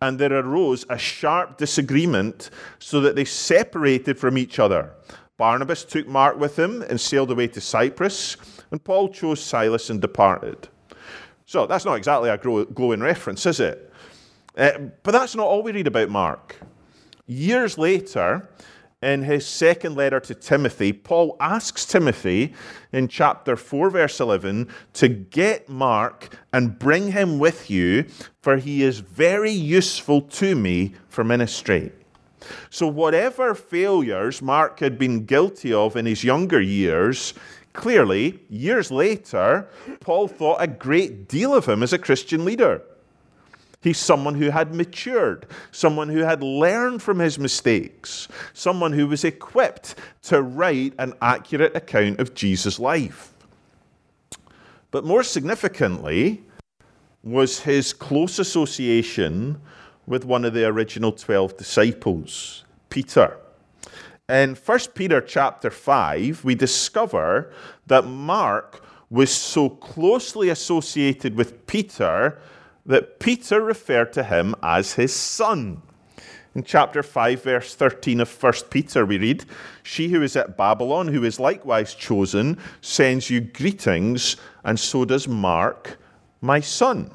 And 0.00 0.18
there 0.18 0.32
arose 0.32 0.84
a 0.90 0.98
sharp 0.98 1.58
disagreement, 1.58 2.50
so 2.80 3.00
that 3.02 3.14
they 3.14 3.24
separated 3.24 4.18
from 4.18 4.36
each 4.36 4.58
other. 4.58 4.90
Barnabas 5.36 5.84
took 5.84 6.08
Mark 6.08 6.38
with 6.38 6.58
him 6.58 6.82
and 6.82 7.00
sailed 7.00 7.30
away 7.30 7.46
to 7.48 7.60
Cyprus, 7.60 8.36
and 8.72 8.82
Paul 8.82 9.10
chose 9.10 9.40
Silas 9.40 9.90
and 9.90 10.00
departed. 10.00 10.68
So 11.46 11.66
that's 11.66 11.84
not 11.84 11.94
exactly 11.94 12.30
a 12.30 12.36
glowing 12.36 13.00
reference, 13.00 13.46
is 13.46 13.60
it? 13.60 13.92
Uh, 14.56 14.78
but 15.02 15.12
that's 15.12 15.36
not 15.36 15.46
all 15.46 15.62
we 15.62 15.72
read 15.72 15.86
about 15.86 16.08
Mark. 16.10 16.56
Years 17.26 17.78
later, 17.78 18.48
in 19.02 19.24
his 19.24 19.44
second 19.44 19.96
letter 19.96 20.20
to 20.20 20.34
Timothy, 20.34 20.92
Paul 20.92 21.36
asks 21.40 21.84
Timothy 21.84 22.54
in 22.92 23.08
chapter 23.08 23.56
4, 23.56 23.90
verse 23.90 24.20
11, 24.20 24.68
to 24.94 25.08
get 25.08 25.68
Mark 25.68 26.36
and 26.52 26.78
bring 26.78 27.12
him 27.12 27.38
with 27.38 27.68
you, 27.68 28.04
for 28.40 28.56
he 28.56 28.82
is 28.82 29.00
very 29.00 29.50
useful 29.50 30.22
to 30.22 30.54
me 30.54 30.94
for 31.08 31.24
ministry. 31.24 31.90
So, 32.70 32.86
whatever 32.86 33.54
failures 33.54 34.42
Mark 34.42 34.80
had 34.80 34.98
been 34.98 35.24
guilty 35.26 35.72
of 35.72 35.96
in 35.96 36.06
his 36.06 36.24
younger 36.24 36.60
years, 36.60 37.34
clearly, 37.72 38.40
years 38.48 38.90
later, 38.90 39.68
Paul 40.00 40.28
thought 40.28 40.60
a 40.60 40.66
great 40.66 41.28
deal 41.28 41.54
of 41.54 41.66
him 41.66 41.82
as 41.82 41.92
a 41.92 41.98
Christian 41.98 42.44
leader. 42.44 42.82
He's 43.82 43.98
someone 43.98 44.36
who 44.36 44.50
had 44.50 44.74
matured, 44.74 45.46
someone 45.72 46.08
who 46.08 46.20
had 46.20 46.42
learned 46.42 47.02
from 47.02 47.18
his 47.18 47.38
mistakes, 47.38 48.28
someone 48.54 48.92
who 48.92 49.08
was 49.08 49.24
equipped 49.24 49.96
to 50.22 50.40
write 50.40 50.94
an 50.98 51.14
accurate 51.20 51.76
account 51.76 52.20
of 52.20 52.34
Jesus' 52.34 52.78
life. 52.78 53.32
But 54.92 55.04
more 55.04 55.24
significantly, 55.24 56.42
was 57.22 57.60
his 57.60 57.92
close 57.92 58.38
association 58.38 59.60
with 60.06 60.24
one 60.24 60.44
of 60.44 60.54
the 60.54 60.66
original 60.66 61.12
12 61.12 61.56
disciples, 61.56 62.64
Peter. 62.88 63.36
In 64.28 64.54
1 64.54 64.78
Peter 64.94 65.20
chapter 65.20 65.70
5, 65.70 66.44
we 66.44 66.54
discover 66.54 67.52
that 67.86 68.06
Mark 68.06 68.84
was 69.10 69.30
so 69.30 69.68
closely 69.68 70.48
associated 70.48 71.36
with 71.36 71.66
Peter 71.66 72.38
that 72.86 73.18
Peter 73.18 73.60
referred 73.60 74.12
to 74.12 74.24
him 74.24 74.54
as 74.62 74.94
his 74.94 75.14
son. 75.14 75.82
In 76.54 76.62
chapter 76.62 77.02
5, 77.02 77.42
verse 77.42 77.74
13 77.74 78.20
of 78.20 78.42
1 78.42 78.52
Peter, 78.68 79.06
we 79.06 79.16
read, 79.16 79.44
She 79.82 80.08
who 80.08 80.22
is 80.22 80.36
at 80.36 80.56
Babylon, 80.56 81.08
who 81.08 81.24
is 81.24 81.40
likewise 81.40 81.94
chosen, 81.94 82.58
sends 82.82 83.30
you 83.30 83.40
greetings, 83.40 84.36
and 84.62 84.78
so 84.78 85.06
does 85.06 85.26
Mark, 85.26 85.98
my 86.42 86.60
son. 86.60 87.10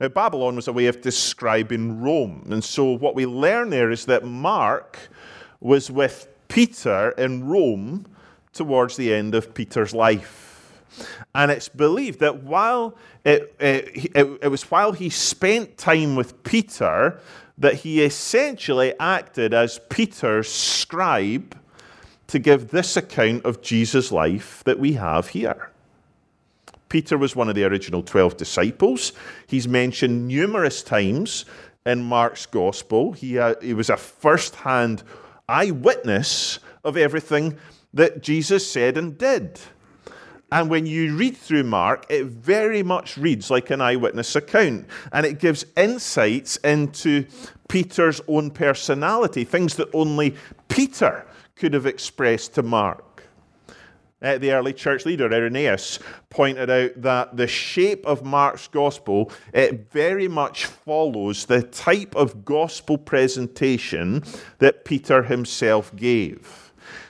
Now, 0.00 0.08
Babylon 0.08 0.56
was 0.56 0.68
a 0.68 0.72
way 0.72 0.86
of 0.86 1.02
describing 1.02 2.00
Rome. 2.00 2.48
And 2.50 2.64
so, 2.64 2.92
what 2.92 3.14
we 3.14 3.26
learn 3.26 3.70
there 3.70 3.90
is 3.90 4.06
that 4.06 4.24
Mark 4.24 4.98
was 5.60 5.90
with 5.90 6.28
Peter 6.48 7.10
in 7.10 7.46
Rome 7.46 8.06
towards 8.52 8.96
the 8.96 9.12
end 9.12 9.34
of 9.34 9.52
Peter's 9.52 9.92
life. 9.92 10.53
And 11.34 11.50
it's 11.50 11.68
believed 11.68 12.20
that 12.20 12.42
while 12.42 12.96
it, 13.24 13.54
it, 13.58 14.10
it, 14.14 14.38
it, 14.42 14.48
was 14.48 14.70
while 14.70 14.92
he 14.92 15.10
spent 15.10 15.76
time 15.76 16.16
with 16.16 16.42
Peter 16.44 17.20
that 17.58 17.74
he 17.74 18.02
essentially 18.02 18.94
acted 18.98 19.54
as 19.54 19.80
Peter's 19.88 20.50
scribe 20.50 21.56
to 22.26 22.38
give 22.38 22.70
this 22.70 22.96
account 22.96 23.44
of 23.44 23.62
Jesus' 23.62 24.10
life 24.10 24.62
that 24.64 24.78
we 24.78 24.94
have 24.94 25.28
here. 25.28 25.70
Peter 26.88 27.18
was 27.18 27.34
one 27.34 27.48
of 27.48 27.54
the 27.54 27.64
original 27.64 28.02
12 28.02 28.36
disciples. 28.36 29.12
He's 29.46 29.66
mentioned 29.66 30.28
numerous 30.28 30.82
times 30.82 31.44
in 31.84 32.02
Mark's 32.04 32.46
gospel. 32.46 33.12
He, 33.12 33.38
uh, 33.38 33.54
he 33.60 33.74
was 33.74 33.90
a 33.90 33.96
first 33.96 34.54
hand 34.54 35.02
eyewitness 35.48 36.60
of 36.84 36.96
everything 36.96 37.58
that 37.92 38.22
Jesus 38.22 38.68
said 38.70 38.96
and 38.96 39.16
did. 39.18 39.60
And 40.52 40.70
when 40.70 40.86
you 40.86 41.16
read 41.16 41.36
through 41.36 41.64
Mark, 41.64 42.06
it 42.08 42.26
very 42.26 42.82
much 42.82 43.16
reads 43.16 43.50
like 43.50 43.70
an 43.70 43.80
eyewitness 43.80 44.36
account. 44.36 44.86
And 45.12 45.26
it 45.26 45.38
gives 45.38 45.64
insights 45.76 46.56
into 46.58 47.26
Peter's 47.68 48.20
own 48.28 48.50
personality, 48.50 49.44
things 49.44 49.74
that 49.76 49.88
only 49.92 50.36
Peter 50.68 51.26
could 51.56 51.74
have 51.74 51.86
expressed 51.86 52.54
to 52.54 52.62
Mark. 52.62 53.14
Uh, 54.22 54.38
the 54.38 54.52
early 54.52 54.72
church 54.72 55.04
leader, 55.04 55.30
Irenaeus, 55.30 55.98
pointed 56.30 56.70
out 56.70 57.02
that 57.02 57.36
the 57.36 57.46
shape 57.46 58.06
of 58.06 58.24
Mark's 58.24 58.68
gospel 58.68 59.30
it 59.52 59.92
very 59.92 60.28
much 60.28 60.64
follows 60.64 61.44
the 61.44 61.62
type 61.62 62.16
of 62.16 62.42
gospel 62.42 62.96
presentation 62.96 64.24
that 64.60 64.86
Peter 64.86 65.24
himself 65.24 65.94
gave. 65.94 66.63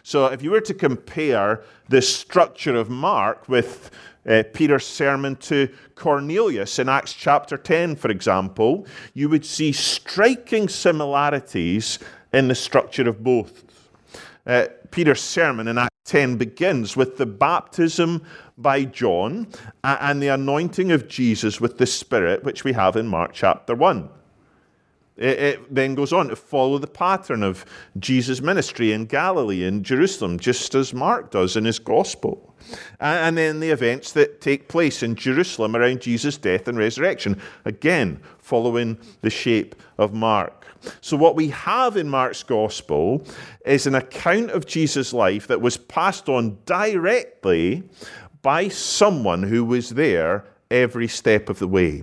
So 0.06 0.26
if 0.26 0.42
you 0.42 0.50
were 0.50 0.60
to 0.60 0.74
compare 0.74 1.62
the 1.88 2.02
structure 2.02 2.76
of 2.76 2.90
Mark 2.90 3.48
with 3.48 3.90
uh, 4.28 4.42
Peter's 4.52 4.86
sermon 4.86 5.34
to 5.36 5.70
Cornelius 5.94 6.78
in 6.78 6.90
Acts 6.90 7.14
chapter 7.14 7.56
10, 7.56 7.96
for 7.96 8.10
example, 8.10 8.86
you 9.14 9.30
would 9.30 9.46
see 9.46 9.72
striking 9.72 10.68
similarities 10.68 11.98
in 12.34 12.48
the 12.48 12.54
structure 12.54 13.08
of 13.08 13.24
both. 13.24 13.64
Uh, 14.46 14.66
Peter's 14.90 15.22
sermon 15.22 15.68
in 15.68 15.78
Acts 15.78 15.96
10 16.04 16.36
begins 16.36 16.98
with 16.98 17.16
the 17.16 17.24
baptism 17.24 18.22
by 18.58 18.84
John 18.84 19.46
and 19.82 20.22
the 20.22 20.28
anointing 20.28 20.92
of 20.92 21.08
Jesus 21.08 21.62
with 21.62 21.78
the 21.78 21.86
Spirit, 21.86 22.44
which 22.44 22.62
we 22.62 22.74
have 22.74 22.96
in 22.96 23.08
Mark 23.08 23.32
chapter 23.32 23.74
1. 23.74 24.10
It, 25.16 25.38
it, 25.38 25.74
then 25.74 25.94
goes 25.94 26.12
on 26.12 26.28
to 26.28 26.36
follow 26.36 26.78
the 26.78 26.88
pattern 26.88 27.44
of 27.44 27.64
Jesus' 27.98 28.40
ministry 28.40 28.92
in 28.92 29.06
Galilee 29.06 29.64
and 29.64 29.84
Jerusalem, 29.84 30.40
just 30.40 30.74
as 30.74 30.92
Mark 30.92 31.30
does 31.30 31.56
in 31.56 31.64
his 31.64 31.78
gospel. 31.78 32.54
And 32.98 33.36
then 33.36 33.60
the 33.60 33.70
events 33.70 34.12
that 34.12 34.40
take 34.40 34.68
place 34.68 35.02
in 35.02 35.14
Jerusalem 35.14 35.76
around 35.76 36.00
Jesus' 36.00 36.36
death 36.36 36.66
and 36.66 36.78
resurrection, 36.78 37.40
again, 37.64 38.20
following 38.38 38.98
the 39.20 39.30
shape 39.30 39.76
of 39.98 40.14
Mark. 40.14 40.66
So, 41.00 41.16
what 41.16 41.36
we 41.36 41.48
have 41.48 41.96
in 41.96 42.08
Mark's 42.08 42.42
gospel 42.42 43.24
is 43.64 43.86
an 43.86 43.94
account 43.94 44.50
of 44.50 44.66
Jesus' 44.66 45.12
life 45.12 45.46
that 45.46 45.60
was 45.60 45.76
passed 45.76 46.28
on 46.28 46.58
directly 46.66 47.84
by 48.42 48.68
someone 48.68 49.44
who 49.44 49.64
was 49.64 49.90
there 49.90 50.44
every 50.70 51.08
step 51.08 51.48
of 51.48 51.58
the 51.58 51.68
way. 51.68 52.02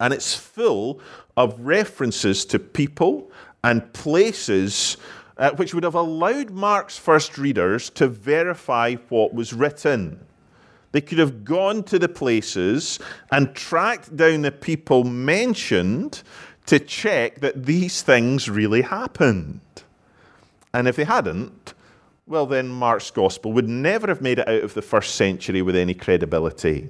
And 0.00 0.14
it's 0.14 0.34
full 0.34 1.00
of 1.38 1.58
references 1.60 2.44
to 2.44 2.58
people 2.58 3.30
and 3.62 3.92
places 3.92 4.96
uh, 5.36 5.52
which 5.52 5.72
would 5.72 5.84
have 5.84 5.94
allowed 5.94 6.50
Mark's 6.50 6.98
first 6.98 7.38
readers 7.38 7.90
to 7.90 8.08
verify 8.08 8.96
what 9.08 9.32
was 9.32 9.52
written. 9.52 10.18
They 10.90 11.00
could 11.00 11.18
have 11.18 11.44
gone 11.44 11.84
to 11.84 11.98
the 12.00 12.08
places 12.08 12.98
and 13.30 13.54
tracked 13.54 14.16
down 14.16 14.42
the 14.42 14.50
people 14.50 15.04
mentioned 15.04 16.24
to 16.66 16.80
check 16.80 17.36
that 17.40 17.66
these 17.66 18.02
things 18.02 18.50
really 18.50 18.82
happened. 18.82 19.60
And 20.74 20.88
if 20.88 20.96
they 20.96 21.04
hadn't, 21.04 21.72
well, 22.26 22.46
then 22.46 22.68
Mark's 22.68 23.12
gospel 23.12 23.52
would 23.52 23.68
never 23.68 24.08
have 24.08 24.20
made 24.20 24.40
it 24.40 24.48
out 24.48 24.64
of 24.64 24.74
the 24.74 24.82
first 24.82 25.14
century 25.14 25.62
with 25.62 25.76
any 25.76 25.94
credibility 25.94 26.88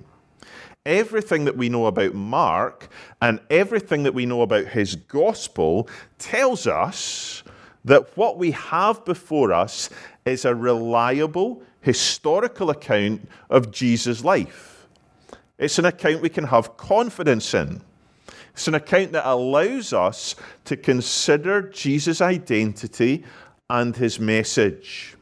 everything 0.88 1.44
that 1.44 1.56
we 1.56 1.68
know 1.68 1.86
about 1.86 2.14
Mark 2.14 2.88
and 3.20 3.38
everything 3.50 4.02
that 4.04 4.14
we 4.14 4.26
know 4.26 4.40
about 4.42 4.64
his 4.64 4.96
gospel 4.96 5.88
tells 6.18 6.66
us 6.66 7.44
that 7.84 8.16
what 8.16 8.38
we 8.38 8.50
have 8.52 9.04
before 9.04 9.52
us 9.52 9.90
is 10.24 10.44
a 10.44 10.54
reliable 10.54 11.62
historical 11.82 12.70
account 12.70 13.28
of 13.50 13.70
Jesus' 13.70 14.24
life. 14.24 14.88
It's 15.58 15.78
an 15.78 15.84
account 15.84 16.22
we 16.22 16.28
can 16.30 16.44
have 16.44 16.76
confidence 16.76 17.52
in. 17.52 17.82
It's 18.52 18.66
an 18.66 18.74
account 18.74 19.12
that 19.12 19.28
allows 19.28 19.92
us 19.92 20.36
to 20.64 20.76
consider 20.76 21.62
Jesus' 21.62 22.20
identity 22.20 23.24
and 23.68 23.94
his 23.94 24.18
message. 24.18 25.16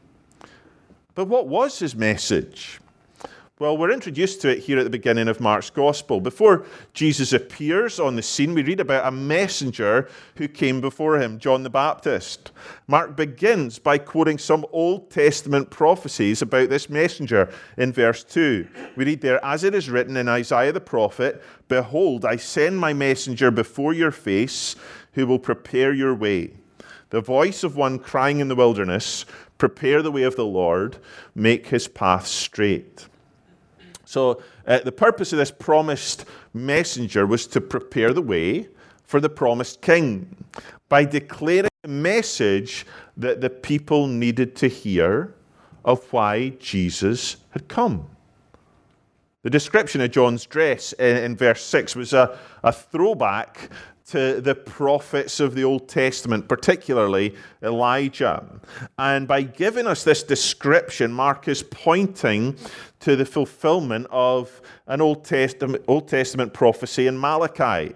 But 1.13 1.25
what 1.25 1.47
was 1.47 1.79
his 1.79 1.95
message? 1.95 2.79
Well, 3.59 3.75
we're 3.75 3.89
introduced 3.89 4.41
to 4.41 4.49
it 4.49 4.59
here 4.59 4.77
at 4.77 4.83
the 4.83 4.91
beginning 4.91 5.27
of 5.27 5.39
Mark's 5.39 5.71
Gospel. 5.71 6.21
Before 6.21 6.63
Jesus 6.93 7.33
appears 7.33 7.99
on 7.99 8.15
the 8.15 8.21
scene, 8.21 8.53
we 8.53 8.61
read 8.61 8.79
about 8.79 9.07
a 9.07 9.09
messenger 9.09 10.07
who 10.35 10.47
came 10.47 10.79
before 10.79 11.19
him, 11.19 11.39
John 11.39 11.63
the 11.63 11.71
Baptist. 11.71 12.51
Mark 12.85 13.15
begins 13.15 13.79
by 13.79 13.97
quoting 13.97 14.37
some 14.37 14.63
Old 14.71 15.09
Testament 15.09 15.71
prophecies 15.71 16.43
about 16.43 16.69
this 16.69 16.87
messenger 16.87 17.51
in 17.77 17.91
verse 17.91 18.23
2. 18.23 18.67
We 18.95 19.05
read 19.05 19.21
there, 19.21 19.43
As 19.43 19.63
it 19.63 19.73
is 19.73 19.89
written 19.89 20.17
in 20.17 20.29
Isaiah 20.29 20.71
the 20.71 20.79
prophet, 20.79 21.43
Behold, 21.67 22.25
I 22.25 22.35
send 22.35 22.77
my 22.77 22.93
messenger 22.93 23.49
before 23.49 23.91
your 23.91 24.11
face, 24.11 24.75
who 25.13 25.25
will 25.25 25.39
prepare 25.39 25.93
your 25.93 26.13
way. 26.13 26.51
The 27.09 27.21
voice 27.21 27.63
of 27.63 27.75
one 27.75 27.97
crying 27.97 28.39
in 28.39 28.49
the 28.49 28.55
wilderness, 28.55 29.25
Prepare 29.57 30.03
the 30.03 30.11
way 30.11 30.21
of 30.21 30.35
the 30.35 30.45
Lord, 30.45 30.97
make 31.33 31.69
his 31.69 31.87
path 31.87 32.27
straight. 32.27 33.07
So, 34.07 34.41
uh, 34.65 34.79
the 34.79 34.91
purpose 34.93 35.33
of 35.33 35.37
this 35.37 35.51
promised 35.51 36.23
messenger 36.53 37.27
was 37.27 37.45
to 37.47 37.59
prepare 37.59 38.13
the 38.13 38.21
way 38.21 38.69
for 39.03 39.19
the 39.19 39.27
promised 39.27 39.81
king 39.81 40.45
by 40.87 41.03
declaring 41.03 41.69
the 41.83 41.89
message 41.89 42.85
that 43.17 43.41
the 43.41 43.49
people 43.49 44.07
needed 44.07 44.55
to 44.55 44.69
hear 44.69 45.35
of 45.83 46.05
why 46.13 46.53
Jesus 46.59 47.35
had 47.49 47.67
come. 47.67 48.07
The 49.43 49.49
description 49.49 49.99
of 49.99 50.11
John's 50.11 50.45
dress 50.45 50.93
in, 50.93 51.17
in 51.17 51.35
verse 51.35 51.61
6 51.65 51.93
was 51.97 52.13
a, 52.13 52.39
a 52.63 52.71
throwback 52.71 53.69
to 54.07 54.39
the 54.39 54.55
prophets 54.55 55.39
of 55.41 55.53
the 55.53 55.63
Old 55.63 55.89
Testament, 55.89 56.47
particularly 56.47 57.35
Elijah. 57.61 58.45
And 58.97 59.27
by 59.27 59.41
giving 59.41 59.85
us 59.85 60.03
this 60.03 60.23
description, 60.23 61.11
Mark 61.11 61.47
is 61.47 61.61
pointing 61.63 62.55
to 63.01 63.17
the 63.17 63.25
fulfillment 63.25 64.07
of 64.09 64.61
an 64.87 65.01
Old 65.01 65.25
Testament, 65.25 65.83
Old 65.87 66.07
Testament 66.07 66.53
prophecy 66.53 67.07
in 67.07 67.19
Malachi 67.19 67.93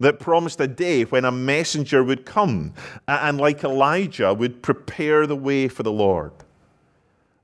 that 0.00 0.18
promised 0.18 0.60
a 0.60 0.66
day 0.66 1.04
when 1.04 1.24
a 1.24 1.30
messenger 1.30 2.02
would 2.02 2.26
come 2.26 2.74
and, 3.06 3.38
like 3.38 3.62
Elijah, 3.62 4.34
would 4.34 4.62
prepare 4.62 5.26
the 5.26 5.36
way 5.36 5.68
for 5.68 5.84
the 5.84 5.92
Lord. 5.92 6.32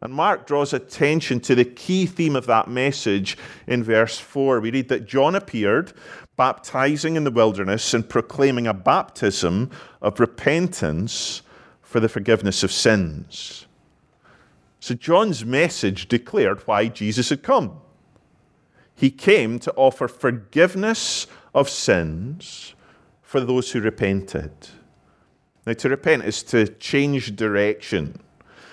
And 0.03 0.15
Mark 0.15 0.47
draws 0.47 0.73
attention 0.73 1.41
to 1.41 1.55
the 1.55 1.65
key 1.65 2.07
theme 2.07 2.35
of 2.35 2.47
that 2.47 2.69
message 2.69 3.37
in 3.67 3.85
verse 3.85 4.19
4. 4.19 4.61
We 4.61 4.71
read 4.71 4.89
that 4.89 5.07
John 5.07 5.35
appeared 5.35 5.93
baptizing 6.41 7.17
in 7.17 7.25
the 7.25 7.31
wilderness 7.31 7.93
and 7.93 8.09
proclaiming 8.09 8.67
a 8.67 8.73
baptism 8.73 9.71
of 10.01 10.19
repentance 10.19 11.43
for 11.83 12.01
the 12.01 12.09
forgiveness 12.09 12.63
of 12.63 12.73
sins. 12.73 13.67
So, 14.81 14.95
John's 14.95 15.45
message 15.45 16.09
declared 16.09 16.67
why 16.67 16.89
Jesus 16.89 17.29
had 17.29 17.43
come. 17.43 17.79
He 18.95 19.11
came 19.11 19.59
to 19.59 19.75
offer 19.75 20.09
forgiveness 20.09 21.27
of 21.55 21.69
sins 21.69 22.75
for 23.21 23.41
those 23.41 23.73
who 23.73 23.83
repented. 23.83 24.51
Now, 25.67 25.75
to 25.75 25.91
repent 25.91 26.25
is 26.25 26.43
to 26.45 26.69
change 26.69 27.37
direction. 27.37 28.19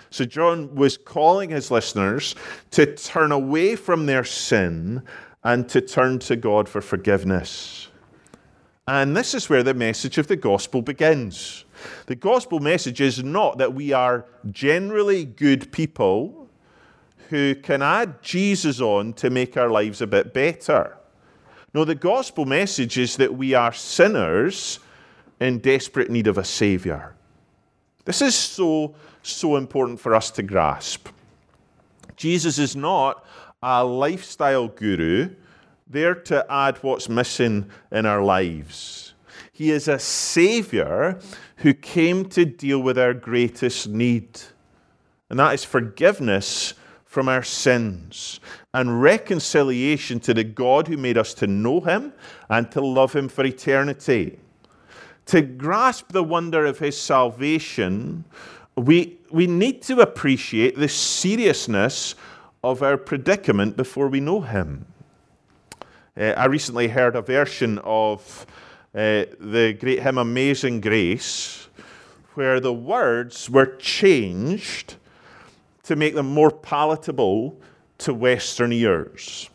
So, 0.10 0.24
John 0.24 0.74
was 0.74 0.96
calling 0.96 1.50
his 1.50 1.70
listeners 1.70 2.34
to 2.72 2.96
turn 2.96 3.34
away 3.34 3.76
from 3.76 4.06
their 4.06 4.24
sin 4.24 5.04
and 5.44 5.68
to 5.70 5.82
turn 5.82 6.20
to 6.20 6.36
God 6.36 6.68
for 6.68 6.82
forgiveness. 6.82 7.88
And 8.88 9.16
this 9.16 9.34
is 9.34 9.50
where 9.50 9.64
the 9.64 9.74
message 9.74 10.18
of 10.18 10.28
the 10.28 10.36
gospel 10.38 10.82
begins. 10.82 11.66
The 12.06 12.16
gospel 12.16 12.60
message 12.60 13.02
is 13.02 13.24
not 13.24 13.58
that 13.58 13.74
we 13.74 13.92
are 13.92 14.26
generally 14.50 15.26
good 15.26 15.72
people 15.72 16.50
who 17.30 17.56
can 17.56 17.82
add 17.82 18.22
Jesus 18.22 18.80
on 18.80 19.14
to 19.14 19.30
make 19.30 19.58
our 19.58 19.70
lives 19.70 20.02
a 20.02 20.08
bit 20.08 20.34
better. 20.34 20.98
No, 21.74 21.84
the 21.84 21.96
gospel 21.96 22.46
message 22.46 22.98
is 22.98 23.18
that 23.18 23.36
we 23.36 23.54
are 23.54 23.74
sinners 23.74 24.80
in 25.40 25.60
desperate 25.60 26.10
need 26.10 26.28
of 26.28 26.38
a 26.38 26.44
Savior. 26.44 27.14
This 28.06 28.22
is 28.22 28.36
so, 28.36 28.96
so 29.22 29.58
important 29.58 30.00
for 30.00 30.16
us 30.16 30.32
to 30.32 30.44
grasp. 30.44 31.10
Jesus 32.16 32.58
is 32.58 32.76
not 32.76 33.26
a 33.64 33.84
lifestyle 33.84 34.68
guru 34.68 35.30
there 35.88 36.14
to 36.14 36.46
add 36.52 36.78
what's 36.84 37.10
missing 37.10 37.70
in 37.92 38.06
our 38.06 38.22
lives. 38.22 39.14
He 39.52 39.72
is 39.72 39.88
a 39.88 39.98
Savior 39.98 41.20
who 41.58 41.74
came 41.74 42.26
to 42.30 42.46
deal 42.46 42.80
with 42.80 43.00
our 43.00 43.14
greatest 43.14 43.88
need, 43.88 44.40
and 45.30 45.40
that 45.40 45.54
is 45.54 45.64
forgiveness 45.64 46.76
from 47.06 47.28
our 47.28 47.42
sins 47.42 48.40
and 48.74 49.02
reconciliation 49.02 50.20
to 50.20 50.34
the 50.34 50.44
God 50.44 50.88
who 50.88 50.98
made 50.98 51.18
us 51.18 51.34
to 51.36 51.48
know 51.48 51.80
Him 51.80 52.14
and 52.50 52.70
to 52.72 52.82
love 52.82 53.14
Him 53.14 53.28
for 53.28 53.44
eternity. 53.44 54.38
To 55.28 55.42
grasp 55.42 56.12
the 56.12 56.24
wonder 56.24 56.66
of 56.66 56.78
His 56.78 57.00
salvation, 57.00 58.26
we, 58.76 59.18
we 59.32 59.48
need 59.48 59.82
to 59.84 60.02
appreciate 60.02 60.78
the 60.78 60.90
seriousness 60.90 62.14
of 62.72 62.84
our 62.84 62.98
predicament 62.98 63.78
before 63.78 64.10
we 64.10 64.20
know 64.20 64.42
Him. 64.42 64.86
Uh, 66.20 66.34
I 66.36 66.46
recently 66.46 66.90
heard 66.90 67.16
a 67.16 67.22
version 67.22 67.80
of 67.80 68.46
uh, 68.94 69.24
the 69.40 69.78
great 69.80 70.02
hymn 70.02 70.18
Amazing 70.18 70.82
Grace 70.82 71.70
where 72.34 72.60
the 72.60 72.74
words 72.74 73.50
were 73.50 73.78
changed 73.78 74.96
to 75.84 75.96
make 75.96 76.14
them 76.14 76.26
more 76.26 76.52
palatable 76.52 77.58
to 78.00 78.14
Western 78.14 78.74
ears. 78.74 79.50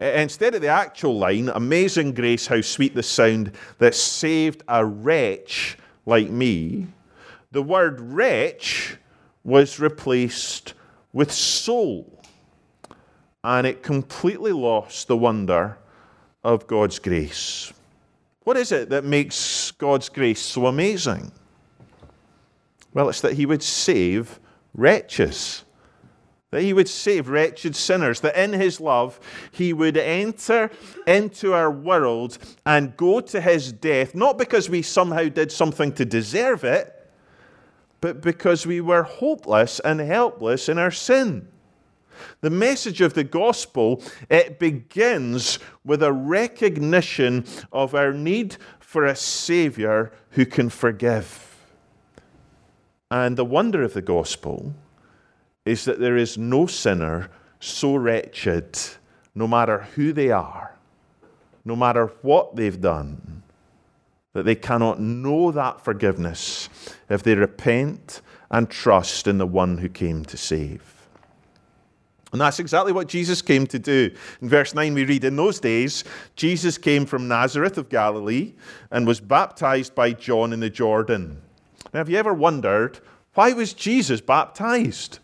Uh, 0.00 0.04
instead 0.04 0.54
of 0.54 0.60
the 0.60 0.68
actual 0.68 1.16
line, 1.16 1.48
Amazing 1.48 2.12
Grace, 2.12 2.46
how 2.46 2.60
sweet 2.60 2.94
the 2.94 3.02
sound 3.02 3.52
that 3.78 3.94
saved 3.94 4.62
a 4.68 4.84
wretch 4.84 5.78
like 6.04 6.28
me, 6.28 6.86
the 7.50 7.62
word 7.62 7.98
wretch 8.00 8.98
was 9.42 9.80
replaced 9.80 10.74
with 11.14 11.32
soul 11.32 12.21
and 13.44 13.66
it 13.66 13.82
completely 13.82 14.52
lost 14.52 15.08
the 15.08 15.16
wonder 15.16 15.78
of 16.44 16.66
God's 16.66 16.98
grace. 16.98 17.72
What 18.44 18.56
is 18.56 18.72
it 18.72 18.90
that 18.90 19.04
makes 19.04 19.70
God's 19.72 20.08
grace 20.08 20.40
so 20.40 20.66
amazing? 20.66 21.32
Well, 22.94 23.08
it's 23.08 23.20
that 23.20 23.34
He 23.34 23.46
would 23.46 23.62
save 23.62 24.38
wretches, 24.74 25.64
that 26.50 26.62
He 26.62 26.72
would 26.72 26.88
save 26.88 27.28
wretched 27.28 27.74
sinners, 27.74 28.20
that 28.20 28.36
in 28.36 28.52
His 28.52 28.80
love 28.80 29.18
He 29.50 29.72
would 29.72 29.96
enter 29.96 30.70
into 31.06 31.52
our 31.54 31.70
world 31.70 32.38
and 32.66 32.96
go 32.96 33.20
to 33.20 33.40
His 33.40 33.72
death, 33.72 34.14
not 34.14 34.38
because 34.38 34.68
we 34.68 34.82
somehow 34.82 35.28
did 35.28 35.50
something 35.50 35.92
to 35.94 36.04
deserve 36.04 36.64
it, 36.64 36.98
but 38.00 38.20
because 38.20 38.66
we 38.66 38.80
were 38.80 39.04
hopeless 39.04 39.80
and 39.80 40.00
helpless 40.00 40.68
in 40.68 40.76
our 40.76 40.90
sin. 40.90 41.48
The 42.40 42.50
message 42.50 43.00
of 43.00 43.14
the 43.14 43.24
gospel, 43.24 44.02
it 44.28 44.58
begins 44.58 45.58
with 45.84 46.02
a 46.02 46.12
recognition 46.12 47.44
of 47.72 47.94
our 47.94 48.12
need 48.12 48.56
for 48.80 49.04
a 49.04 49.16
Savior 49.16 50.12
who 50.30 50.46
can 50.46 50.70
forgive. 50.70 51.48
And 53.10 53.36
the 53.36 53.44
wonder 53.44 53.82
of 53.82 53.94
the 53.94 54.02
gospel 54.02 54.74
is 55.64 55.84
that 55.84 56.00
there 56.00 56.16
is 56.16 56.38
no 56.38 56.66
sinner 56.66 57.30
so 57.60 57.94
wretched, 57.94 58.78
no 59.34 59.46
matter 59.46 59.86
who 59.94 60.12
they 60.12 60.30
are, 60.30 60.74
no 61.64 61.76
matter 61.76 62.06
what 62.22 62.56
they've 62.56 62.80
done, 62.80 63.42
that 64.32 64.44
they 64.44 64.54
cannot 64.54 65.00
know 65.00 65.52
that 65.52 65.84
forgiveness 65.84 66.68
if 67.08 67.22
they 67.22 67.34
repent 67.34 68.20
and 68.50 68.68
trust 68.68 69.26
in 69.26 69.38
the 69.38 69.46
one 69.46 69.78
who 69.78 69.88
came 69.88 70.24
to 70.24 70.36
save. 70.36 70.91
And 72.32 72.40
that's 72.40 72.58
exactly 72.58 72.92
what 72.92 73.08
Jesus 73.08 73.42
came 73.42 73.66
to 73.66 73.78
do. 73.78 74.10
In 74.40 74.48
verse 74.48 74.74
9, 74.74 74.94
we 74.94 75.04
read 75.04 75.24
In 75.24 75.36
those 75.36 75.60
days, 75.60 76.02
Jesus 76.34 76.78
came 76.78 77.04
from 77.04 77.28
Nazareth 77.28 77.76
of 77.76 77.90
Galilee 77.90 78.54
and 78.90 79.06
was 79.06 79.20
baptized 79.20 79.94
by 79.94 80.12
John 80.12 80.54
in 80.54 80.60
the 80.60 80.70
Jordan. 80.70 81.42
Now, 81.92 82.00
have 82.00 82.08
you 82.08 82.16
ever 82.16 82.32
wondered 82.32 83.00
why 83.34 83.52
was 83.52 83.74
Jesus 83.74 84.20
baptized? 84.20 85.18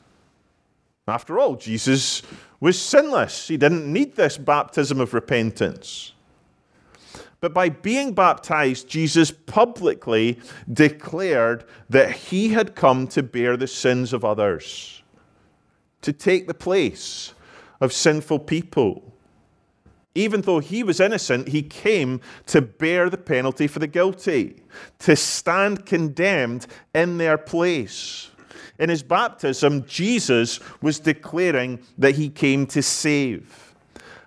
After 1.06 1.38
all, 1.38 1.56
Jesus 1.56 2.22
was 2.60 2.80
sinless. 2.80 3.48
He 3.48 3.56
didn't 3.56 3.90
need 3.90 4.16
this 4.16 4.36
baptism 4.36 5.00
of 5.00 5.14
repentance. 5.14 6.12
But 7.40 7.54
by 7.54 7.68
being 7.68 8.12
baptized, 8.12 8.88
Jesus 8.88 9.30
publicly 9.30 10.38
declared 10.70 11.64
that 11.88 12.12
he 12.12 12.50
had 12.50 12.74
come 12.74 13.06
to 13.08 13.22
bear 13.22 13.56
the 13.56 13.66
sins 13.66 14.12
of 14.12 14.24
others 14.24 15.02
to 16.02 16.12
take 16.12 16.46
the 16.46 16.54
place 16.54 17.34
of 17.80 17.92
sinful 17.92 18.40
people. 18.40 19.02
Even 20.14 20.40
though 20.40 20.58
he 20.58 20.82
was 20.82 21.00
innocent, 21.00 21.48
he 21.48 21.62
came 21.62 22.20
to 22.46 22.60
bear 22.60 23.08
the 23.08 23.18
penalty 23.18 23.66
for 23.66 23.78
the 23.78 23.86
guilty, 23.86 24.62
to 24.98 25.14
stand 25.14 25.86
condemned 25.86 26.66
in 26.94 27.18
their 27.18 27.38
place. 27.38 28.30
In 28.78 28.88
his 28.88 29.02
baptism, 29.02 29.84
Jesus 29.86 30.60
was 30.80 30.98
declaring 30.98 31.80
that 31.98 32.16
he 32.16 32.28
came 32.28 32.66
to 32.66 32.82
save. 32.82 33.67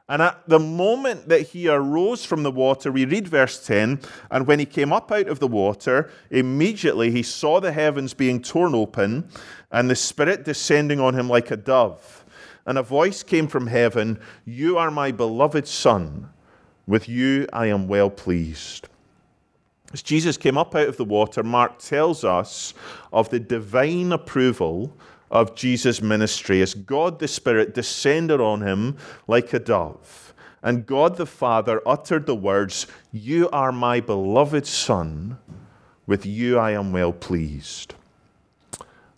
And 0.09 0.21
at 0.21 0.47
the 0.47 0.59
moment 0.59 1.29
that 1.29 1.41
he 1.49 1.69
arose 1.69 2.25
from 2.25 2.43
the 2.43 2.51
water, 2.51 2.91
we 2.91 3.05
read 3.05 3.27
verse 3.27 3.65
10 3.65 4.01
and 4.29 4.45
when 4.45 4.59
he 4.59 4.65
came 4.65 4.91
up 4.91 5.11
out 5.11 5.27
of 5.27 5.39
the 5.39 5.47
water, 5.47 6.11
immediately 6.29 7.11
he 7.11 7.23
saw 7.23 7.59
the 7.59 7.71
heavens 7.71 8.13
being 8.13 8.41
torn 8.41 8.75
open 8.75 9.29
and 9.71 9.89
the 9.89 9.95
Spirit 9.95 10.43
descending 10.43 10.99
on 10.99 11.13
him 11.13 11.29
like 11.29 11.51
a 11.51 11.57
dove. 11.57 12.25
And 12.65 12.77
a 12.77 12.83
voice 12.83 13.23
came 13.23 13.47
from 13.47 13.67
heaven 13.67 14.19
You 14.45 14.77
are 14.77 14.91
my 14.91 15.11
beloved 15.11 15.67
Son. 15.67 16.29
With 16.87 17.07
you 17.07 17.47
I 17.53 17.67
am 17.67 17.87
well 17.87 18.09
pleased. 18.09 18.89
As 19.93 20.01
Jesus 20.01 20.37
came 20.37 20.57
up 20.57 20.73
out 20.73 20.87
of 20.87 20.97
the 20.97 21.05
water, 21.05 21.43
Mark 21.43 21.79
tells 21.79 22.23
us 22.23 22.73
of 23.11 23.29
the 23.29 23.39
divine 23.39 24.11
approval 24.11 24.95
of 25.31 25.55
Jesus' 25.55 26.01
ministry 26.01 26.61
as 26.61 26.73
God 26.73 27.19
the 27.19 27.27
Spirit 27.27 27.73
descended 27.73 28.41
on 28.41 28.61
him 28.61 28.97
like 29.27 29.53
a 29.53 29.59
dove. 29.59 30.33
And 30.61 30.85
God 30.85 31.17
the 31.17 31.25
Father 31.25 31.81
uttered 31.87 32.27
the 32.27 32.35
words, 32.35 32.85
You 33.11 33.49
are 33.49 33.71
my 33.71 33.99
beloved 33.99 34.67
Son, 34.67 35.39
with 36.05 36.25
you 36.25 36.59
I 36.59 36.71
am 36.71 36.91
well 36.91 37.13
pleased. 37.13 37.95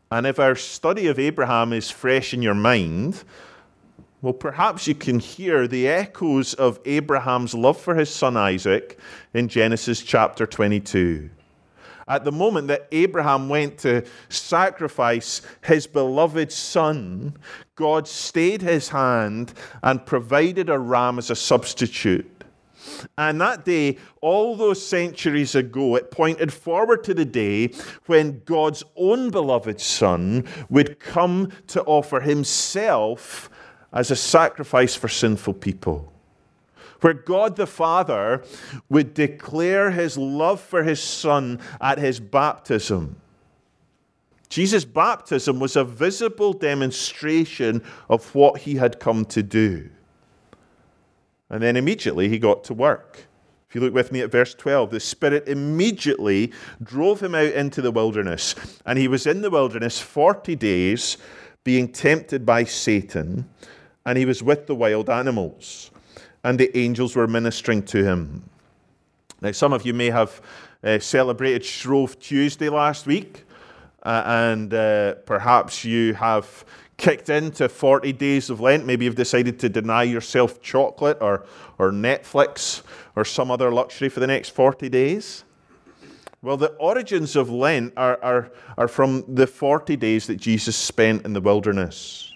And 0.10 0.28
if 0.28 0.40
our 0.40 0.56
study 0.56 1.08
of 1.08 1.20
Abraham 1.20 1.74
is 1.74 1.90
fresh 1.90 2.34
in 2.34 2.42
your 2.42 2.54
mind, 2.54 3.24
well, 4.22 4.32
perhaps 4.32 4.88
you 4.88 4.96
can 4.96 5.20
hear 5.20 5.68
the 5.68 5.88
echoes 5.88 6.54
of 6.54 6.80
Abraham's 6.86 7.54
love 7.54 7.78
for 7.78 7.96
his 7.96 8.10
son 8.10 8.38
Isaac 8.38 8.98
in 9.34 9.50
Genesis 9.50 10.02
chapter 10.02 10.46
22 10.46 11.30
at 12.14 12.24
the 12.24 12.32
moment 12.32 12.68
that 12.68 12.88
Abraham 12.92 13.50
went 13.50 13.80
to 13.80 14.06
sacrifice 14.30 15.42
his 15.64 15.88
beloved 15.88 16.52
son, 16.52 17.36
God 17.76 18.08
stayed 18.08 18.62
his 18.62 18.90
hand 18.90 19.54
and 19.82 20.06
provided 20.06 20.70
a 20.70 20.78
ram 20.78 21.18
as 21.18 21.32
a 21.32 21.36
substitute. 21.36 22.30
And 23.18 23.42
that 23.42 23.66
day, 23.66 23.98
all 24.22 24.56
those 24.56 24.86
centuries 24.86 25.56
ago, 25.56 25.96
it 25.96 26.12
pointed 26.12 26.54
forward 26.54 27.04
to 27.06 27.16
the 27.16 27.26
day 27.26 27.74
when 28.06 28.44
God's 28.46 28.84
own 28.96 29.32
beloved 29.32 29.82
Son 29.82 30.46
would 30.70 31.00
come 31.00 31.52
to 31.68 31.82
offer 31.84 32.20
himself 32.20 33.50
as 33.92 34.12
a 34.12 34.16
sacrifice 34.16 34.96
for 34.96 35.08
sinful 35.08 35.56
people 35.56 36.13
where 37.04 37.14
God 37.14 37.58
the 37.58 37.68
Father 37.68 38.44
would 38.88 39.14
declare 39.14 39.92
his 39.92 40.18
love 40.18 40.62
for 40.62 40.84
his 40.84 41.02
Son 41.02 41.60
at 41.82 41.98
his 41.98 42.20
baptism. 42.20 43.18
Jesus' 44.48 44.86
baptism 44.86 45.60
was 45.60 45.76
a 45.76 45.84
visible 45.84 46.54
demonstration 46.54 47.84
of 48.10 48.34
what 48.34 48.62
he 48.62 48.76
had 48.76 49.00
come 49.00 49.26
to 49.26 49.44
do. 49.44 49.90
And 51.50 51.62
then 51.62 51.76
immediately 51.76 52.30
he 52.30 52.40
got 52.40 52.64
to 52.66 52.74
work. 52.74 53.26
If 53.68 53.76
you 53.76 53.82
look 53.82 53.94
with 53.94 54.12
me 54.12 54.22
at 54.22 54.32
verse 54.32 54.54
12, 54.54 54.92
the 54.92 55.00
Spirit 55.00 55.48
immediately 55.48 56.54
drove 56.82 57.22
him 57.22 57.36
out 57.36 57.52
into 57.52 57.82
the 57.82 57.92
wilderness. 57.92 58.56
And 58.86 58.98
he 58.98 59.08
was 59.08 59.28
in 59.28 59.42
the 59.42 59.50
wilderness 59.50 60.00
40 60.00 60.56
days, 60.56 61.18
being 61.64 61.92
tempted 61.92 62.46
by 62.46 62.64
Satan, 62.64 63.50
and 64.06 64.18
he 64.18 64.26
was 64.26 64.44
with 64.44 64.68
the 64.68 64.76
wild 64.76 65.10
animals 65.10 65.90
and 66.44 66.60
the 66.60 66.76
angels 66.78 67.16
were 67.16 67.28
ministering 67.28 67.84
to 67.84 68.04
him. 68.04 68.44
Now, 69.42 69.52
some 69.52 69.74
of 69.74 69.86
you 69.86 69.94
may 69.94 70.10
have 70.10 70.42
uh, 70.84 71.00
celebrated 71.00 71.64
Shrove 71.64 72.20
Tuesday 72.20 72.70
last 72.70 73.06
week, 73.06 73.44
uh, 74.04 74.24
and 74.26 74.74
uh, 74.74 75.16
perhaps 75.26 75.86
you 75.86 76.14
have 76.14 76.66
kicked 76.98 77.30
into 77.30 77.68
40 77.68 78.14
days 78.14 78.50
of 78.50 78.60
Lent. 78.60 78.86
Maybe 78.86 79.06
you've 79.06 79.16
decided 79.16 79.60
to 79.60 79.70
deny 79.70 80.04
yourself 80.04 80.62
chocolate 80.62 81.18
or, 81.22 81.46
or 81.78 81.92
Netflix 81.92 82.84
or 83.16 83.26
some 83.26 83.52
other 83.52 83.72
luxury 83.72 84.10
for 84.10 84.20
the 84.20 84.28
next 84.28 84.50
40 84.50 84.90
days. 84.90 85.44
Well, 86.42 86.58
the 86.58 86.74
origins 86.74 87.38
of 87.38 87.50
Lent 87.50 87.94
are, 87.96 88.20
are, 88.22 88.52
are 88.78 88.88
from 88.90 89.24
the 89.28 89.48
40 89.48 89.96
days 89.96 90.28
that 90.28 90.36
Jesus 90.36 90.76
spent 90.76 91.26
in 91.26 91.32
the 91.32 91.40
wilderness. 91.40 92.33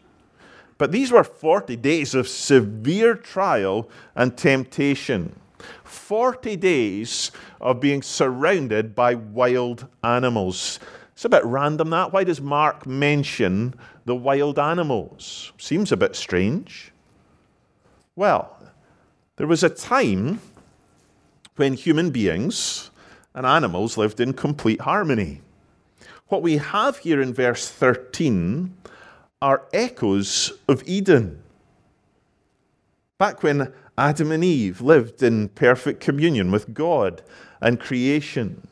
But 0.78 0.92
these 0.92 1.12
were 1.12 1.24
40 1.24 1.76
days 1.78 2.14
of 2.14 2.28
severe 2.28 3.16
trial 3.16 3.90
and 4.16 4.38
temptation. 4.38 5.40
40 5.84 6.56
days 6.56 7.32
of 7.60 7.80
being 7.80 8.02
surrounded 8.02 8.94
by 8.94 9.16
wild 9.16 9.88
animals. 10.04 10.80
It's 11.14 11.26
a 11.26 11.30
bit 11.30 11.44
random 11.46 11.90
that. 11.90 12.14
Why 12.14 12.24
does 12.24 12.40
Mark 12.40 12.86
mention 12.86 13.74
the 14.06 14.16
wild 14.16 14.60
animals? 14.60 15.52
Seems 15.58 15.92
a 15.92 15.98
bit 15.98 16.16
strange. 16.16 16.92
Well, 18.16 18.56
there 19.38 19.48
was 19.48 19.64
a 19.64 19.70
time 19.70 20.40
when 21.56 21.74
human 21.74 22.12
beings 22.12 22.92
and 23.34 23.48
animals 23.48 23.98
lived 23.98 24.20
in 24.20 24.34
complete 24.34 24.82
harmony. 24.82 25.42
What 26.28 26.44
we 26.44 26.58
have 26.58 26.98
here 26.98 27.22
in 27.22 27.34
verse 27.34 27.68
13 27.68 28.77
are 29.42 29.68
echoes 29.74 30.54
of 30.68 30.84
Eden. 30.88 31.42
Back 33.18 33.44
when 33.44 33.74
Adam 33.98 34.32
and 34.32 34.44
Eve 34.44 34.82
lived 34.82 35.24
in 35.24 35.50
perfect 35.50 36.00
communion 36.00 36.52
with 36.52 36.74
God 36.74 37.22
and 37.62 37.80
creation. 37.80 38.68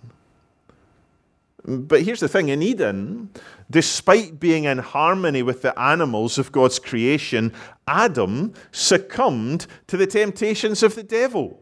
But 1.67 2.03
here's 2.03 2.19
the 2.19 2.27
thing 2.27 2.49
in 2.49 2.61
Eden, 2.61 3.31
despite 3.71 4.39
being 4.39 4.65
in 4.65 4.77
harmony 4.77 5.41
with 5.41 5.63
the 5.63 5.77
animals 5.79 6.37
of 6.37 6.51
God's 6.51 6.77
creation, 6.77 7.53
Adam 7.87 8.53
succumbed 8.71 9.65
to 9.87 9.97
the 9.97 10.05
temptations 10.05 10.83
of 10.83 10.93
the 10.93 11.03
devil. 11.03 11.59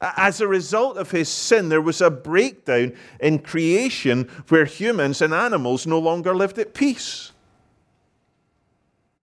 As 0.00 0.40
a 0.40 0.48
result 0.48 0.96
of 0.96 1.10
his 1.10 1.28
sin, 1.28 1.68
there 1.68 1.82
was 1.82 2.00
a 2.00 2.10
breakdown 2.10 2.94
in 3.20 3.38
creation 3.38 4.28
where 4.48 4.64
humans 4.64 5.20
and 5.20 5.34
animals 5.34 5.86
no 5.86 5.98
longer 5.98 6.34
lived 6.34 6.58
at 6.58 6.72
peace. 6.72 7.32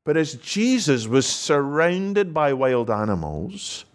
But 0.05 0.17
as 0.17 0.33
Jesus 0.35 1.07
was 1.07 1.25
surrounded 1.25 2.33
by 2.33 2.51
wild 2.53 2.89
animals, 2.89 3.85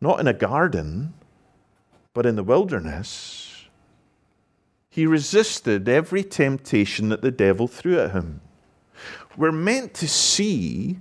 not 0.00 0.18
in 0.18 0.26
a 0.26 0.32
garden, 0.32 1.14
but 2.12 2.26
in 2.26 2.36
the 2.36 2.42
wilderness, 2.42 3.66
he 4.88 5.06
resisted 5.06 5.88
every 5.88 6.24
temptation 6.24 7.08
that 7.10 7.22
the 7.22 7.30
devil 7.30 7.68
threw 7.68 8.00
at 8.00 8.10
him. 8.10 8.40
We're 9.36 9.52
meant 9.52 9.94
to 9.94 10.08
see 10.08 10.98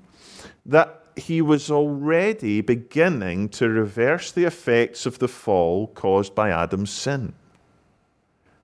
that 0.65 1.04
he 1.15 1.41
was 1.41 1.71
already 1.71 2.62
beginning 2.62 3.49
to 3.49 3.67
reverse 3.67 4.32
the 4.32 4.45
effects 4.45 5.08
of 5.08 5.17
the 5.17 5.28
fall 5.28 5.88
caused 5.88 6.36
by 6.36 6.52
Adam's 6.52 6.91
sin. 6.91 7.34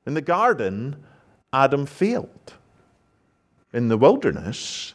In 0.06 0.14
the 0.14 0.22
garden, 0.22 1.04
Adam 1.52 1.88
failed. 1.88 2.54
In 3.74 3.88
the 3.88 3.98
wilderness, 3.98 4.94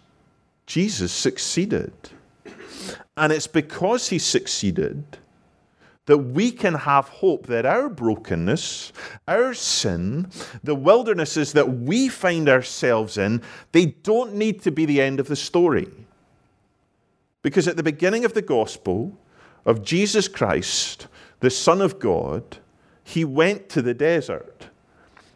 Jesus 0.70 1.10
succeeded. 1.10 1.92
And 3.16 3.32
it's 3.32 3.48
because 3.48 4.10
he 4.10 4.20
succeeded 4.20 5.04
that 6.06 6.18
we 6.18 6.52
can 6.52 6.74
have 6.74 7.08
hope 7.08 7.48
that 7.48 7.66
our 7.66 7.88
brokenness, 7.88 8.92
our 9.26 9.52
sin, 9.52 10.30
the 10.62 10.76
wildernesses 10.76 11.54
that 11.54 11.68
we 11.68 12.06
find 12.08 12.48
ourselves 12.48 13.18
in, 13.18 13.42
they 13.72 13.86
don't 13.86 14.34
need 14.34 14.62
to 14.62 14.70
be 14.70 14.86
the 14.86 15.00
end 15.00 15.18
of 15.18 15.26
the 15.26 15.34
story. 15.34 15.88
Because 17.42 17.66
at 17.66 17.76
the 17.76 17.82
beginning 17.82 18.24
of 18.24 18.34
the 18.34 18.40
gospel 18.40 19.18
of 19.66 19.82
Jesus 19.82 20.28
Christ, 20.28 21.08
the 21.40 21.50
Son 21.50 21.82
of 21.82 21.98
God, 21.98 22.58
he 23.02 23.24
went 23.24 23.68
to 23.70 23.82
the 23.82 23.94
desert. 23.94 24.68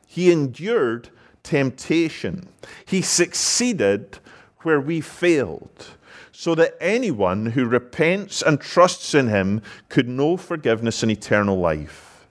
He 0.07 0.31
endured 0.31 1.09
temptation. 1.43 2.51
He 2.87 3.03
succeeded 3.03 4.21
where 4.65 4.81
we 4.81 5.01
failed, 5.01 5.87
so 6.33 6.55
that 6.55 6.77
anyone 6.81 7.47
who 7.47 7.65
repents 7.65 8.43
and 8.43 8.61
trusts 8.61 9.15
in 9.15 9.29
him 9.29 9.63
could 9.89 10.09
know 10.09 10.37
forgiveness 10.37 11.03
and 11.03 11.13
eternal 11.13 11.59
life. 11.59 12.27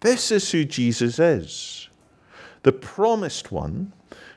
This 0.00 0.30
is 0.30 0.50
who 0.50 0.64
Jesus 0.64 1.18
is 1.18 1.88
the 2.64 2.72
promised 2.72 3.52
one 3.52 3.92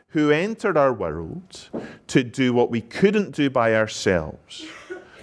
who 0.10 0.32
entered 0.32 0.78
our 0.78 0.94
world 0.94 1.70
to 2.08 2.24
do 2.24 2.54
what 2.54 2.70
we 2.70 2.82
couldn't 2.82 3.32
do 3.32 3.50
by 3.50 3.74
ourselves, 3.74 4.66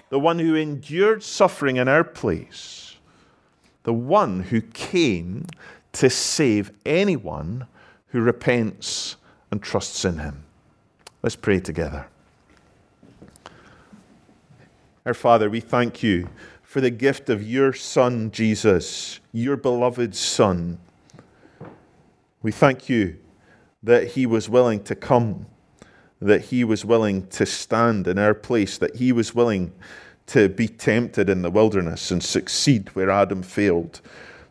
the 0.09 0.19
one 0.19 0.39
who 0.39 0.55
endured 0.55 1.23
suffering 1.23 1.77
in 1.77 1.87
our 1.87 2.05
place, 2.05 2.97
the 3.85 3.93
one 3.93 4.41
who 4.41 4.61
came 4.61 5.47
to 5.93 6.11
save 6.11 6.73
anyone 6.85 7.67
who 8.09 8.21
repents 8.21 9.17
and 9.51 9.63
trusts 9.63 10.05
in 10.05 10.19
him. 10.19 10.45
Let's 11.25 11.37
pray 11.37 11.59
together. 11.59 12.07
Our 15.07 15.15
Father, 15.15 15.49
we 15.49 15.61
thank 15.61 16.03
you 16.03 16.29
for 16.63 16.83
the 16.83 16.91
gift 16.91 17.31
of 17.31 17.43
your 17.43 17.73
Son, 17.73 18.31
Jesus, 18.31 19.21
your 19.33 19.57
beloved 19.57 20.15
Son. 20.15 20.77
We 22.43 22.53
thank 22.53 22.91
you 22.91 23.17
that 23.83 24.09
he 24.09 24.27
was 24.27 24.51
willing 24.51 24.85
to 24.85 24.95
come, 24.95 25.47
that 26.21 26.43
he 26.43 26.63
was 26.63 26.85
willing 26.85 27.27
to 27.29 27.47
stand 27.47 28.07
in 28.07 28.19
our 28.19 28.35
place, 28.35 28.77
that 28.77 28.97
he 28.97 29.11
was 29.11 29.35
willing 29.35 29.73
to 30.27 30.51
be 30.51 30.69
tempted 30.69 31.31
in 31.31 31.41
the 31.41 31.51
wilderness 31.51 32.11
and 32.11 32.23
succeed 32.23 32.95
where 32.95 33.09
Adam 33.09 33.43
failed, 33.43 34.03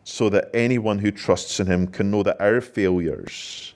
so 0.02 0.28
that 0.28 0.50
anyone 0.52 0.98
who 0.98 1.12
trusts 1.12 1.60
in 1.60 1.68
him 1.68 1.86
can 1.86 2.10
know 2.10 2.24
that 2.24 2.40
our 2.40 2.60
failures, 2.60 3.73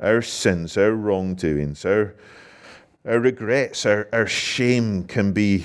our 0.00 0.22
sins, 0.22 0.76
our 0.76 0.92
wrongdoings, 0.92 1.84
our, 1.84 2.14
our 3.04 3.18
regrets, 3.18 3.84
our, 3.86 4.08
our 4.12 4.26
shame 4.26 5.04
can 5.04 5.32
be, 5.32 5.64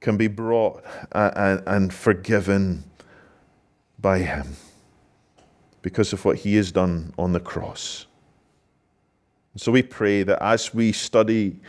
can 0.00 0.16
be 0.16 0.28
brought 0.28 0.82
and, 1.12 1.62
and 1.66 1.94
forgiven 1.94 2.84
by 3.98 4.18
him 4.18 4.56
because 5.82 6.12
of 6.12 6.24
what 6.24 6.38
he 6.38 6.56
has 6.56 6.72
done 6.72 7.12
on 7.18 7.32
the 7.32 7.40
cross. 7.40 8.06
So 9.56 9.70
we 9.70 9.82
pray 9.82 10.22
that 10.22 10.42
as 10.42 10.72
we 10.72 10.92
study 10.92 11.60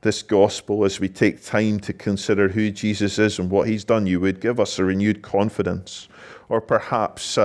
this 0.00 0.22
gospel, 0.22 0.84
as 0.84 0.98
we 0.98 1.08
take 1.08 1.44
time 1.44 1.78
to 1.80 1.92
consider 1.92 2.48
who 2.48 2.70
Jesus 2.70 3.18
is 3.18 3.38
and 3.38 3.50
what 3.50 3.68
he's 3.68 3.84
done, 3.84 4.06
you 4.06 4.20
would 4.20 4.40
give 4.40 4.58
us 4.58 4.78
a 4.78 4.84
renewed 4.84 5.22
confidence. 5.22 6.08
Or 6.48 6.60
perhaps 6.60 7.38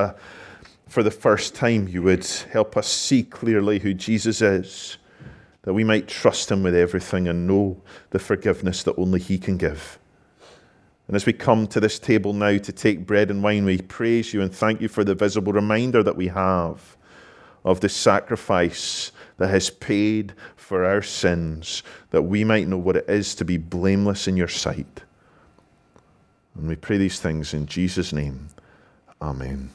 for 0.94 1.02
the 1.02 1.10
first 1.10 1.56
time, 1.56 1.88
you 1.88 2.04
would 2.04 2.24
help 2.52 2.78
us 2.78 2.88
see 2.88 3.24
clearly 3.24 3.80
who 3.80 3.96
Jesus 3.96 4.44
is, 4.44 4.98
that 5.64 5.74
we 5.74 5.84
might 5.84 6.08
trust 6.08 6.52
him 6.52 6.62
with 6.62 6.76
everything 6.76 7.28
and 7.28 7.48
know 7.48 7.82
the 8.12 8.20
forgiveness 8.20 8.84
that 8.84 8.94
only 9.00 9.20
he 9.20 9.40
can 9.40 9.58
give. 9.58 9.98
And 11.08 11.16
as 11.16 11.26
we 11.26 11.34
come 11.34 11.66
to 11.66 11.80
this 11.80 11.98
table 11.98 12.32
now 12.32 12.60
to 12.60 12.72
take 12.72 13.08
bread 13.08 13.32
and 13.32 13.42
wine, 13.42 13.66
we 13.66 13.82
praise 13.82 14.36
you 14.36 14.44
and 14.44 14.54
thank 14.54 14.82
you 14.82 14.88
for 14.88 15.04
the 15.04 15.16
visible 15.16 15.52
reminder 15.52 16.04
that 16.04 16.16
we 16.16 16.28
have 16.28 16.96
of 17.66 17.80
the 17.80 17.90
sacrifice 17.90 19.12
that 19.38 19.50
has 19.50 19.72
paid 19.72 20.34
for 20.56 20.86
our 20.86 21.02
sins, 21.02 21.82
that 22.12 22.22
we 22.22 22.44
might 22.44 22.68
know 22.68 22.78
what 22.78 22.98
it 22.98 23.10
is 23.10 23.34
to 23.34 23.46
be 23.46 23.58
blameless 23.58 24.28
in 24.28 24.38
your 24.38 24.48
sight. 24.48 25.02
And 26.54 26.68
we 26.68 26.76
pray 26.76 27.00
these 27.00 27.20
things 27.20 27.52
in 27.56 27.66
Jesus' 27.66 28.14
name. 28.14 28.50
Amen. 29.20 29.72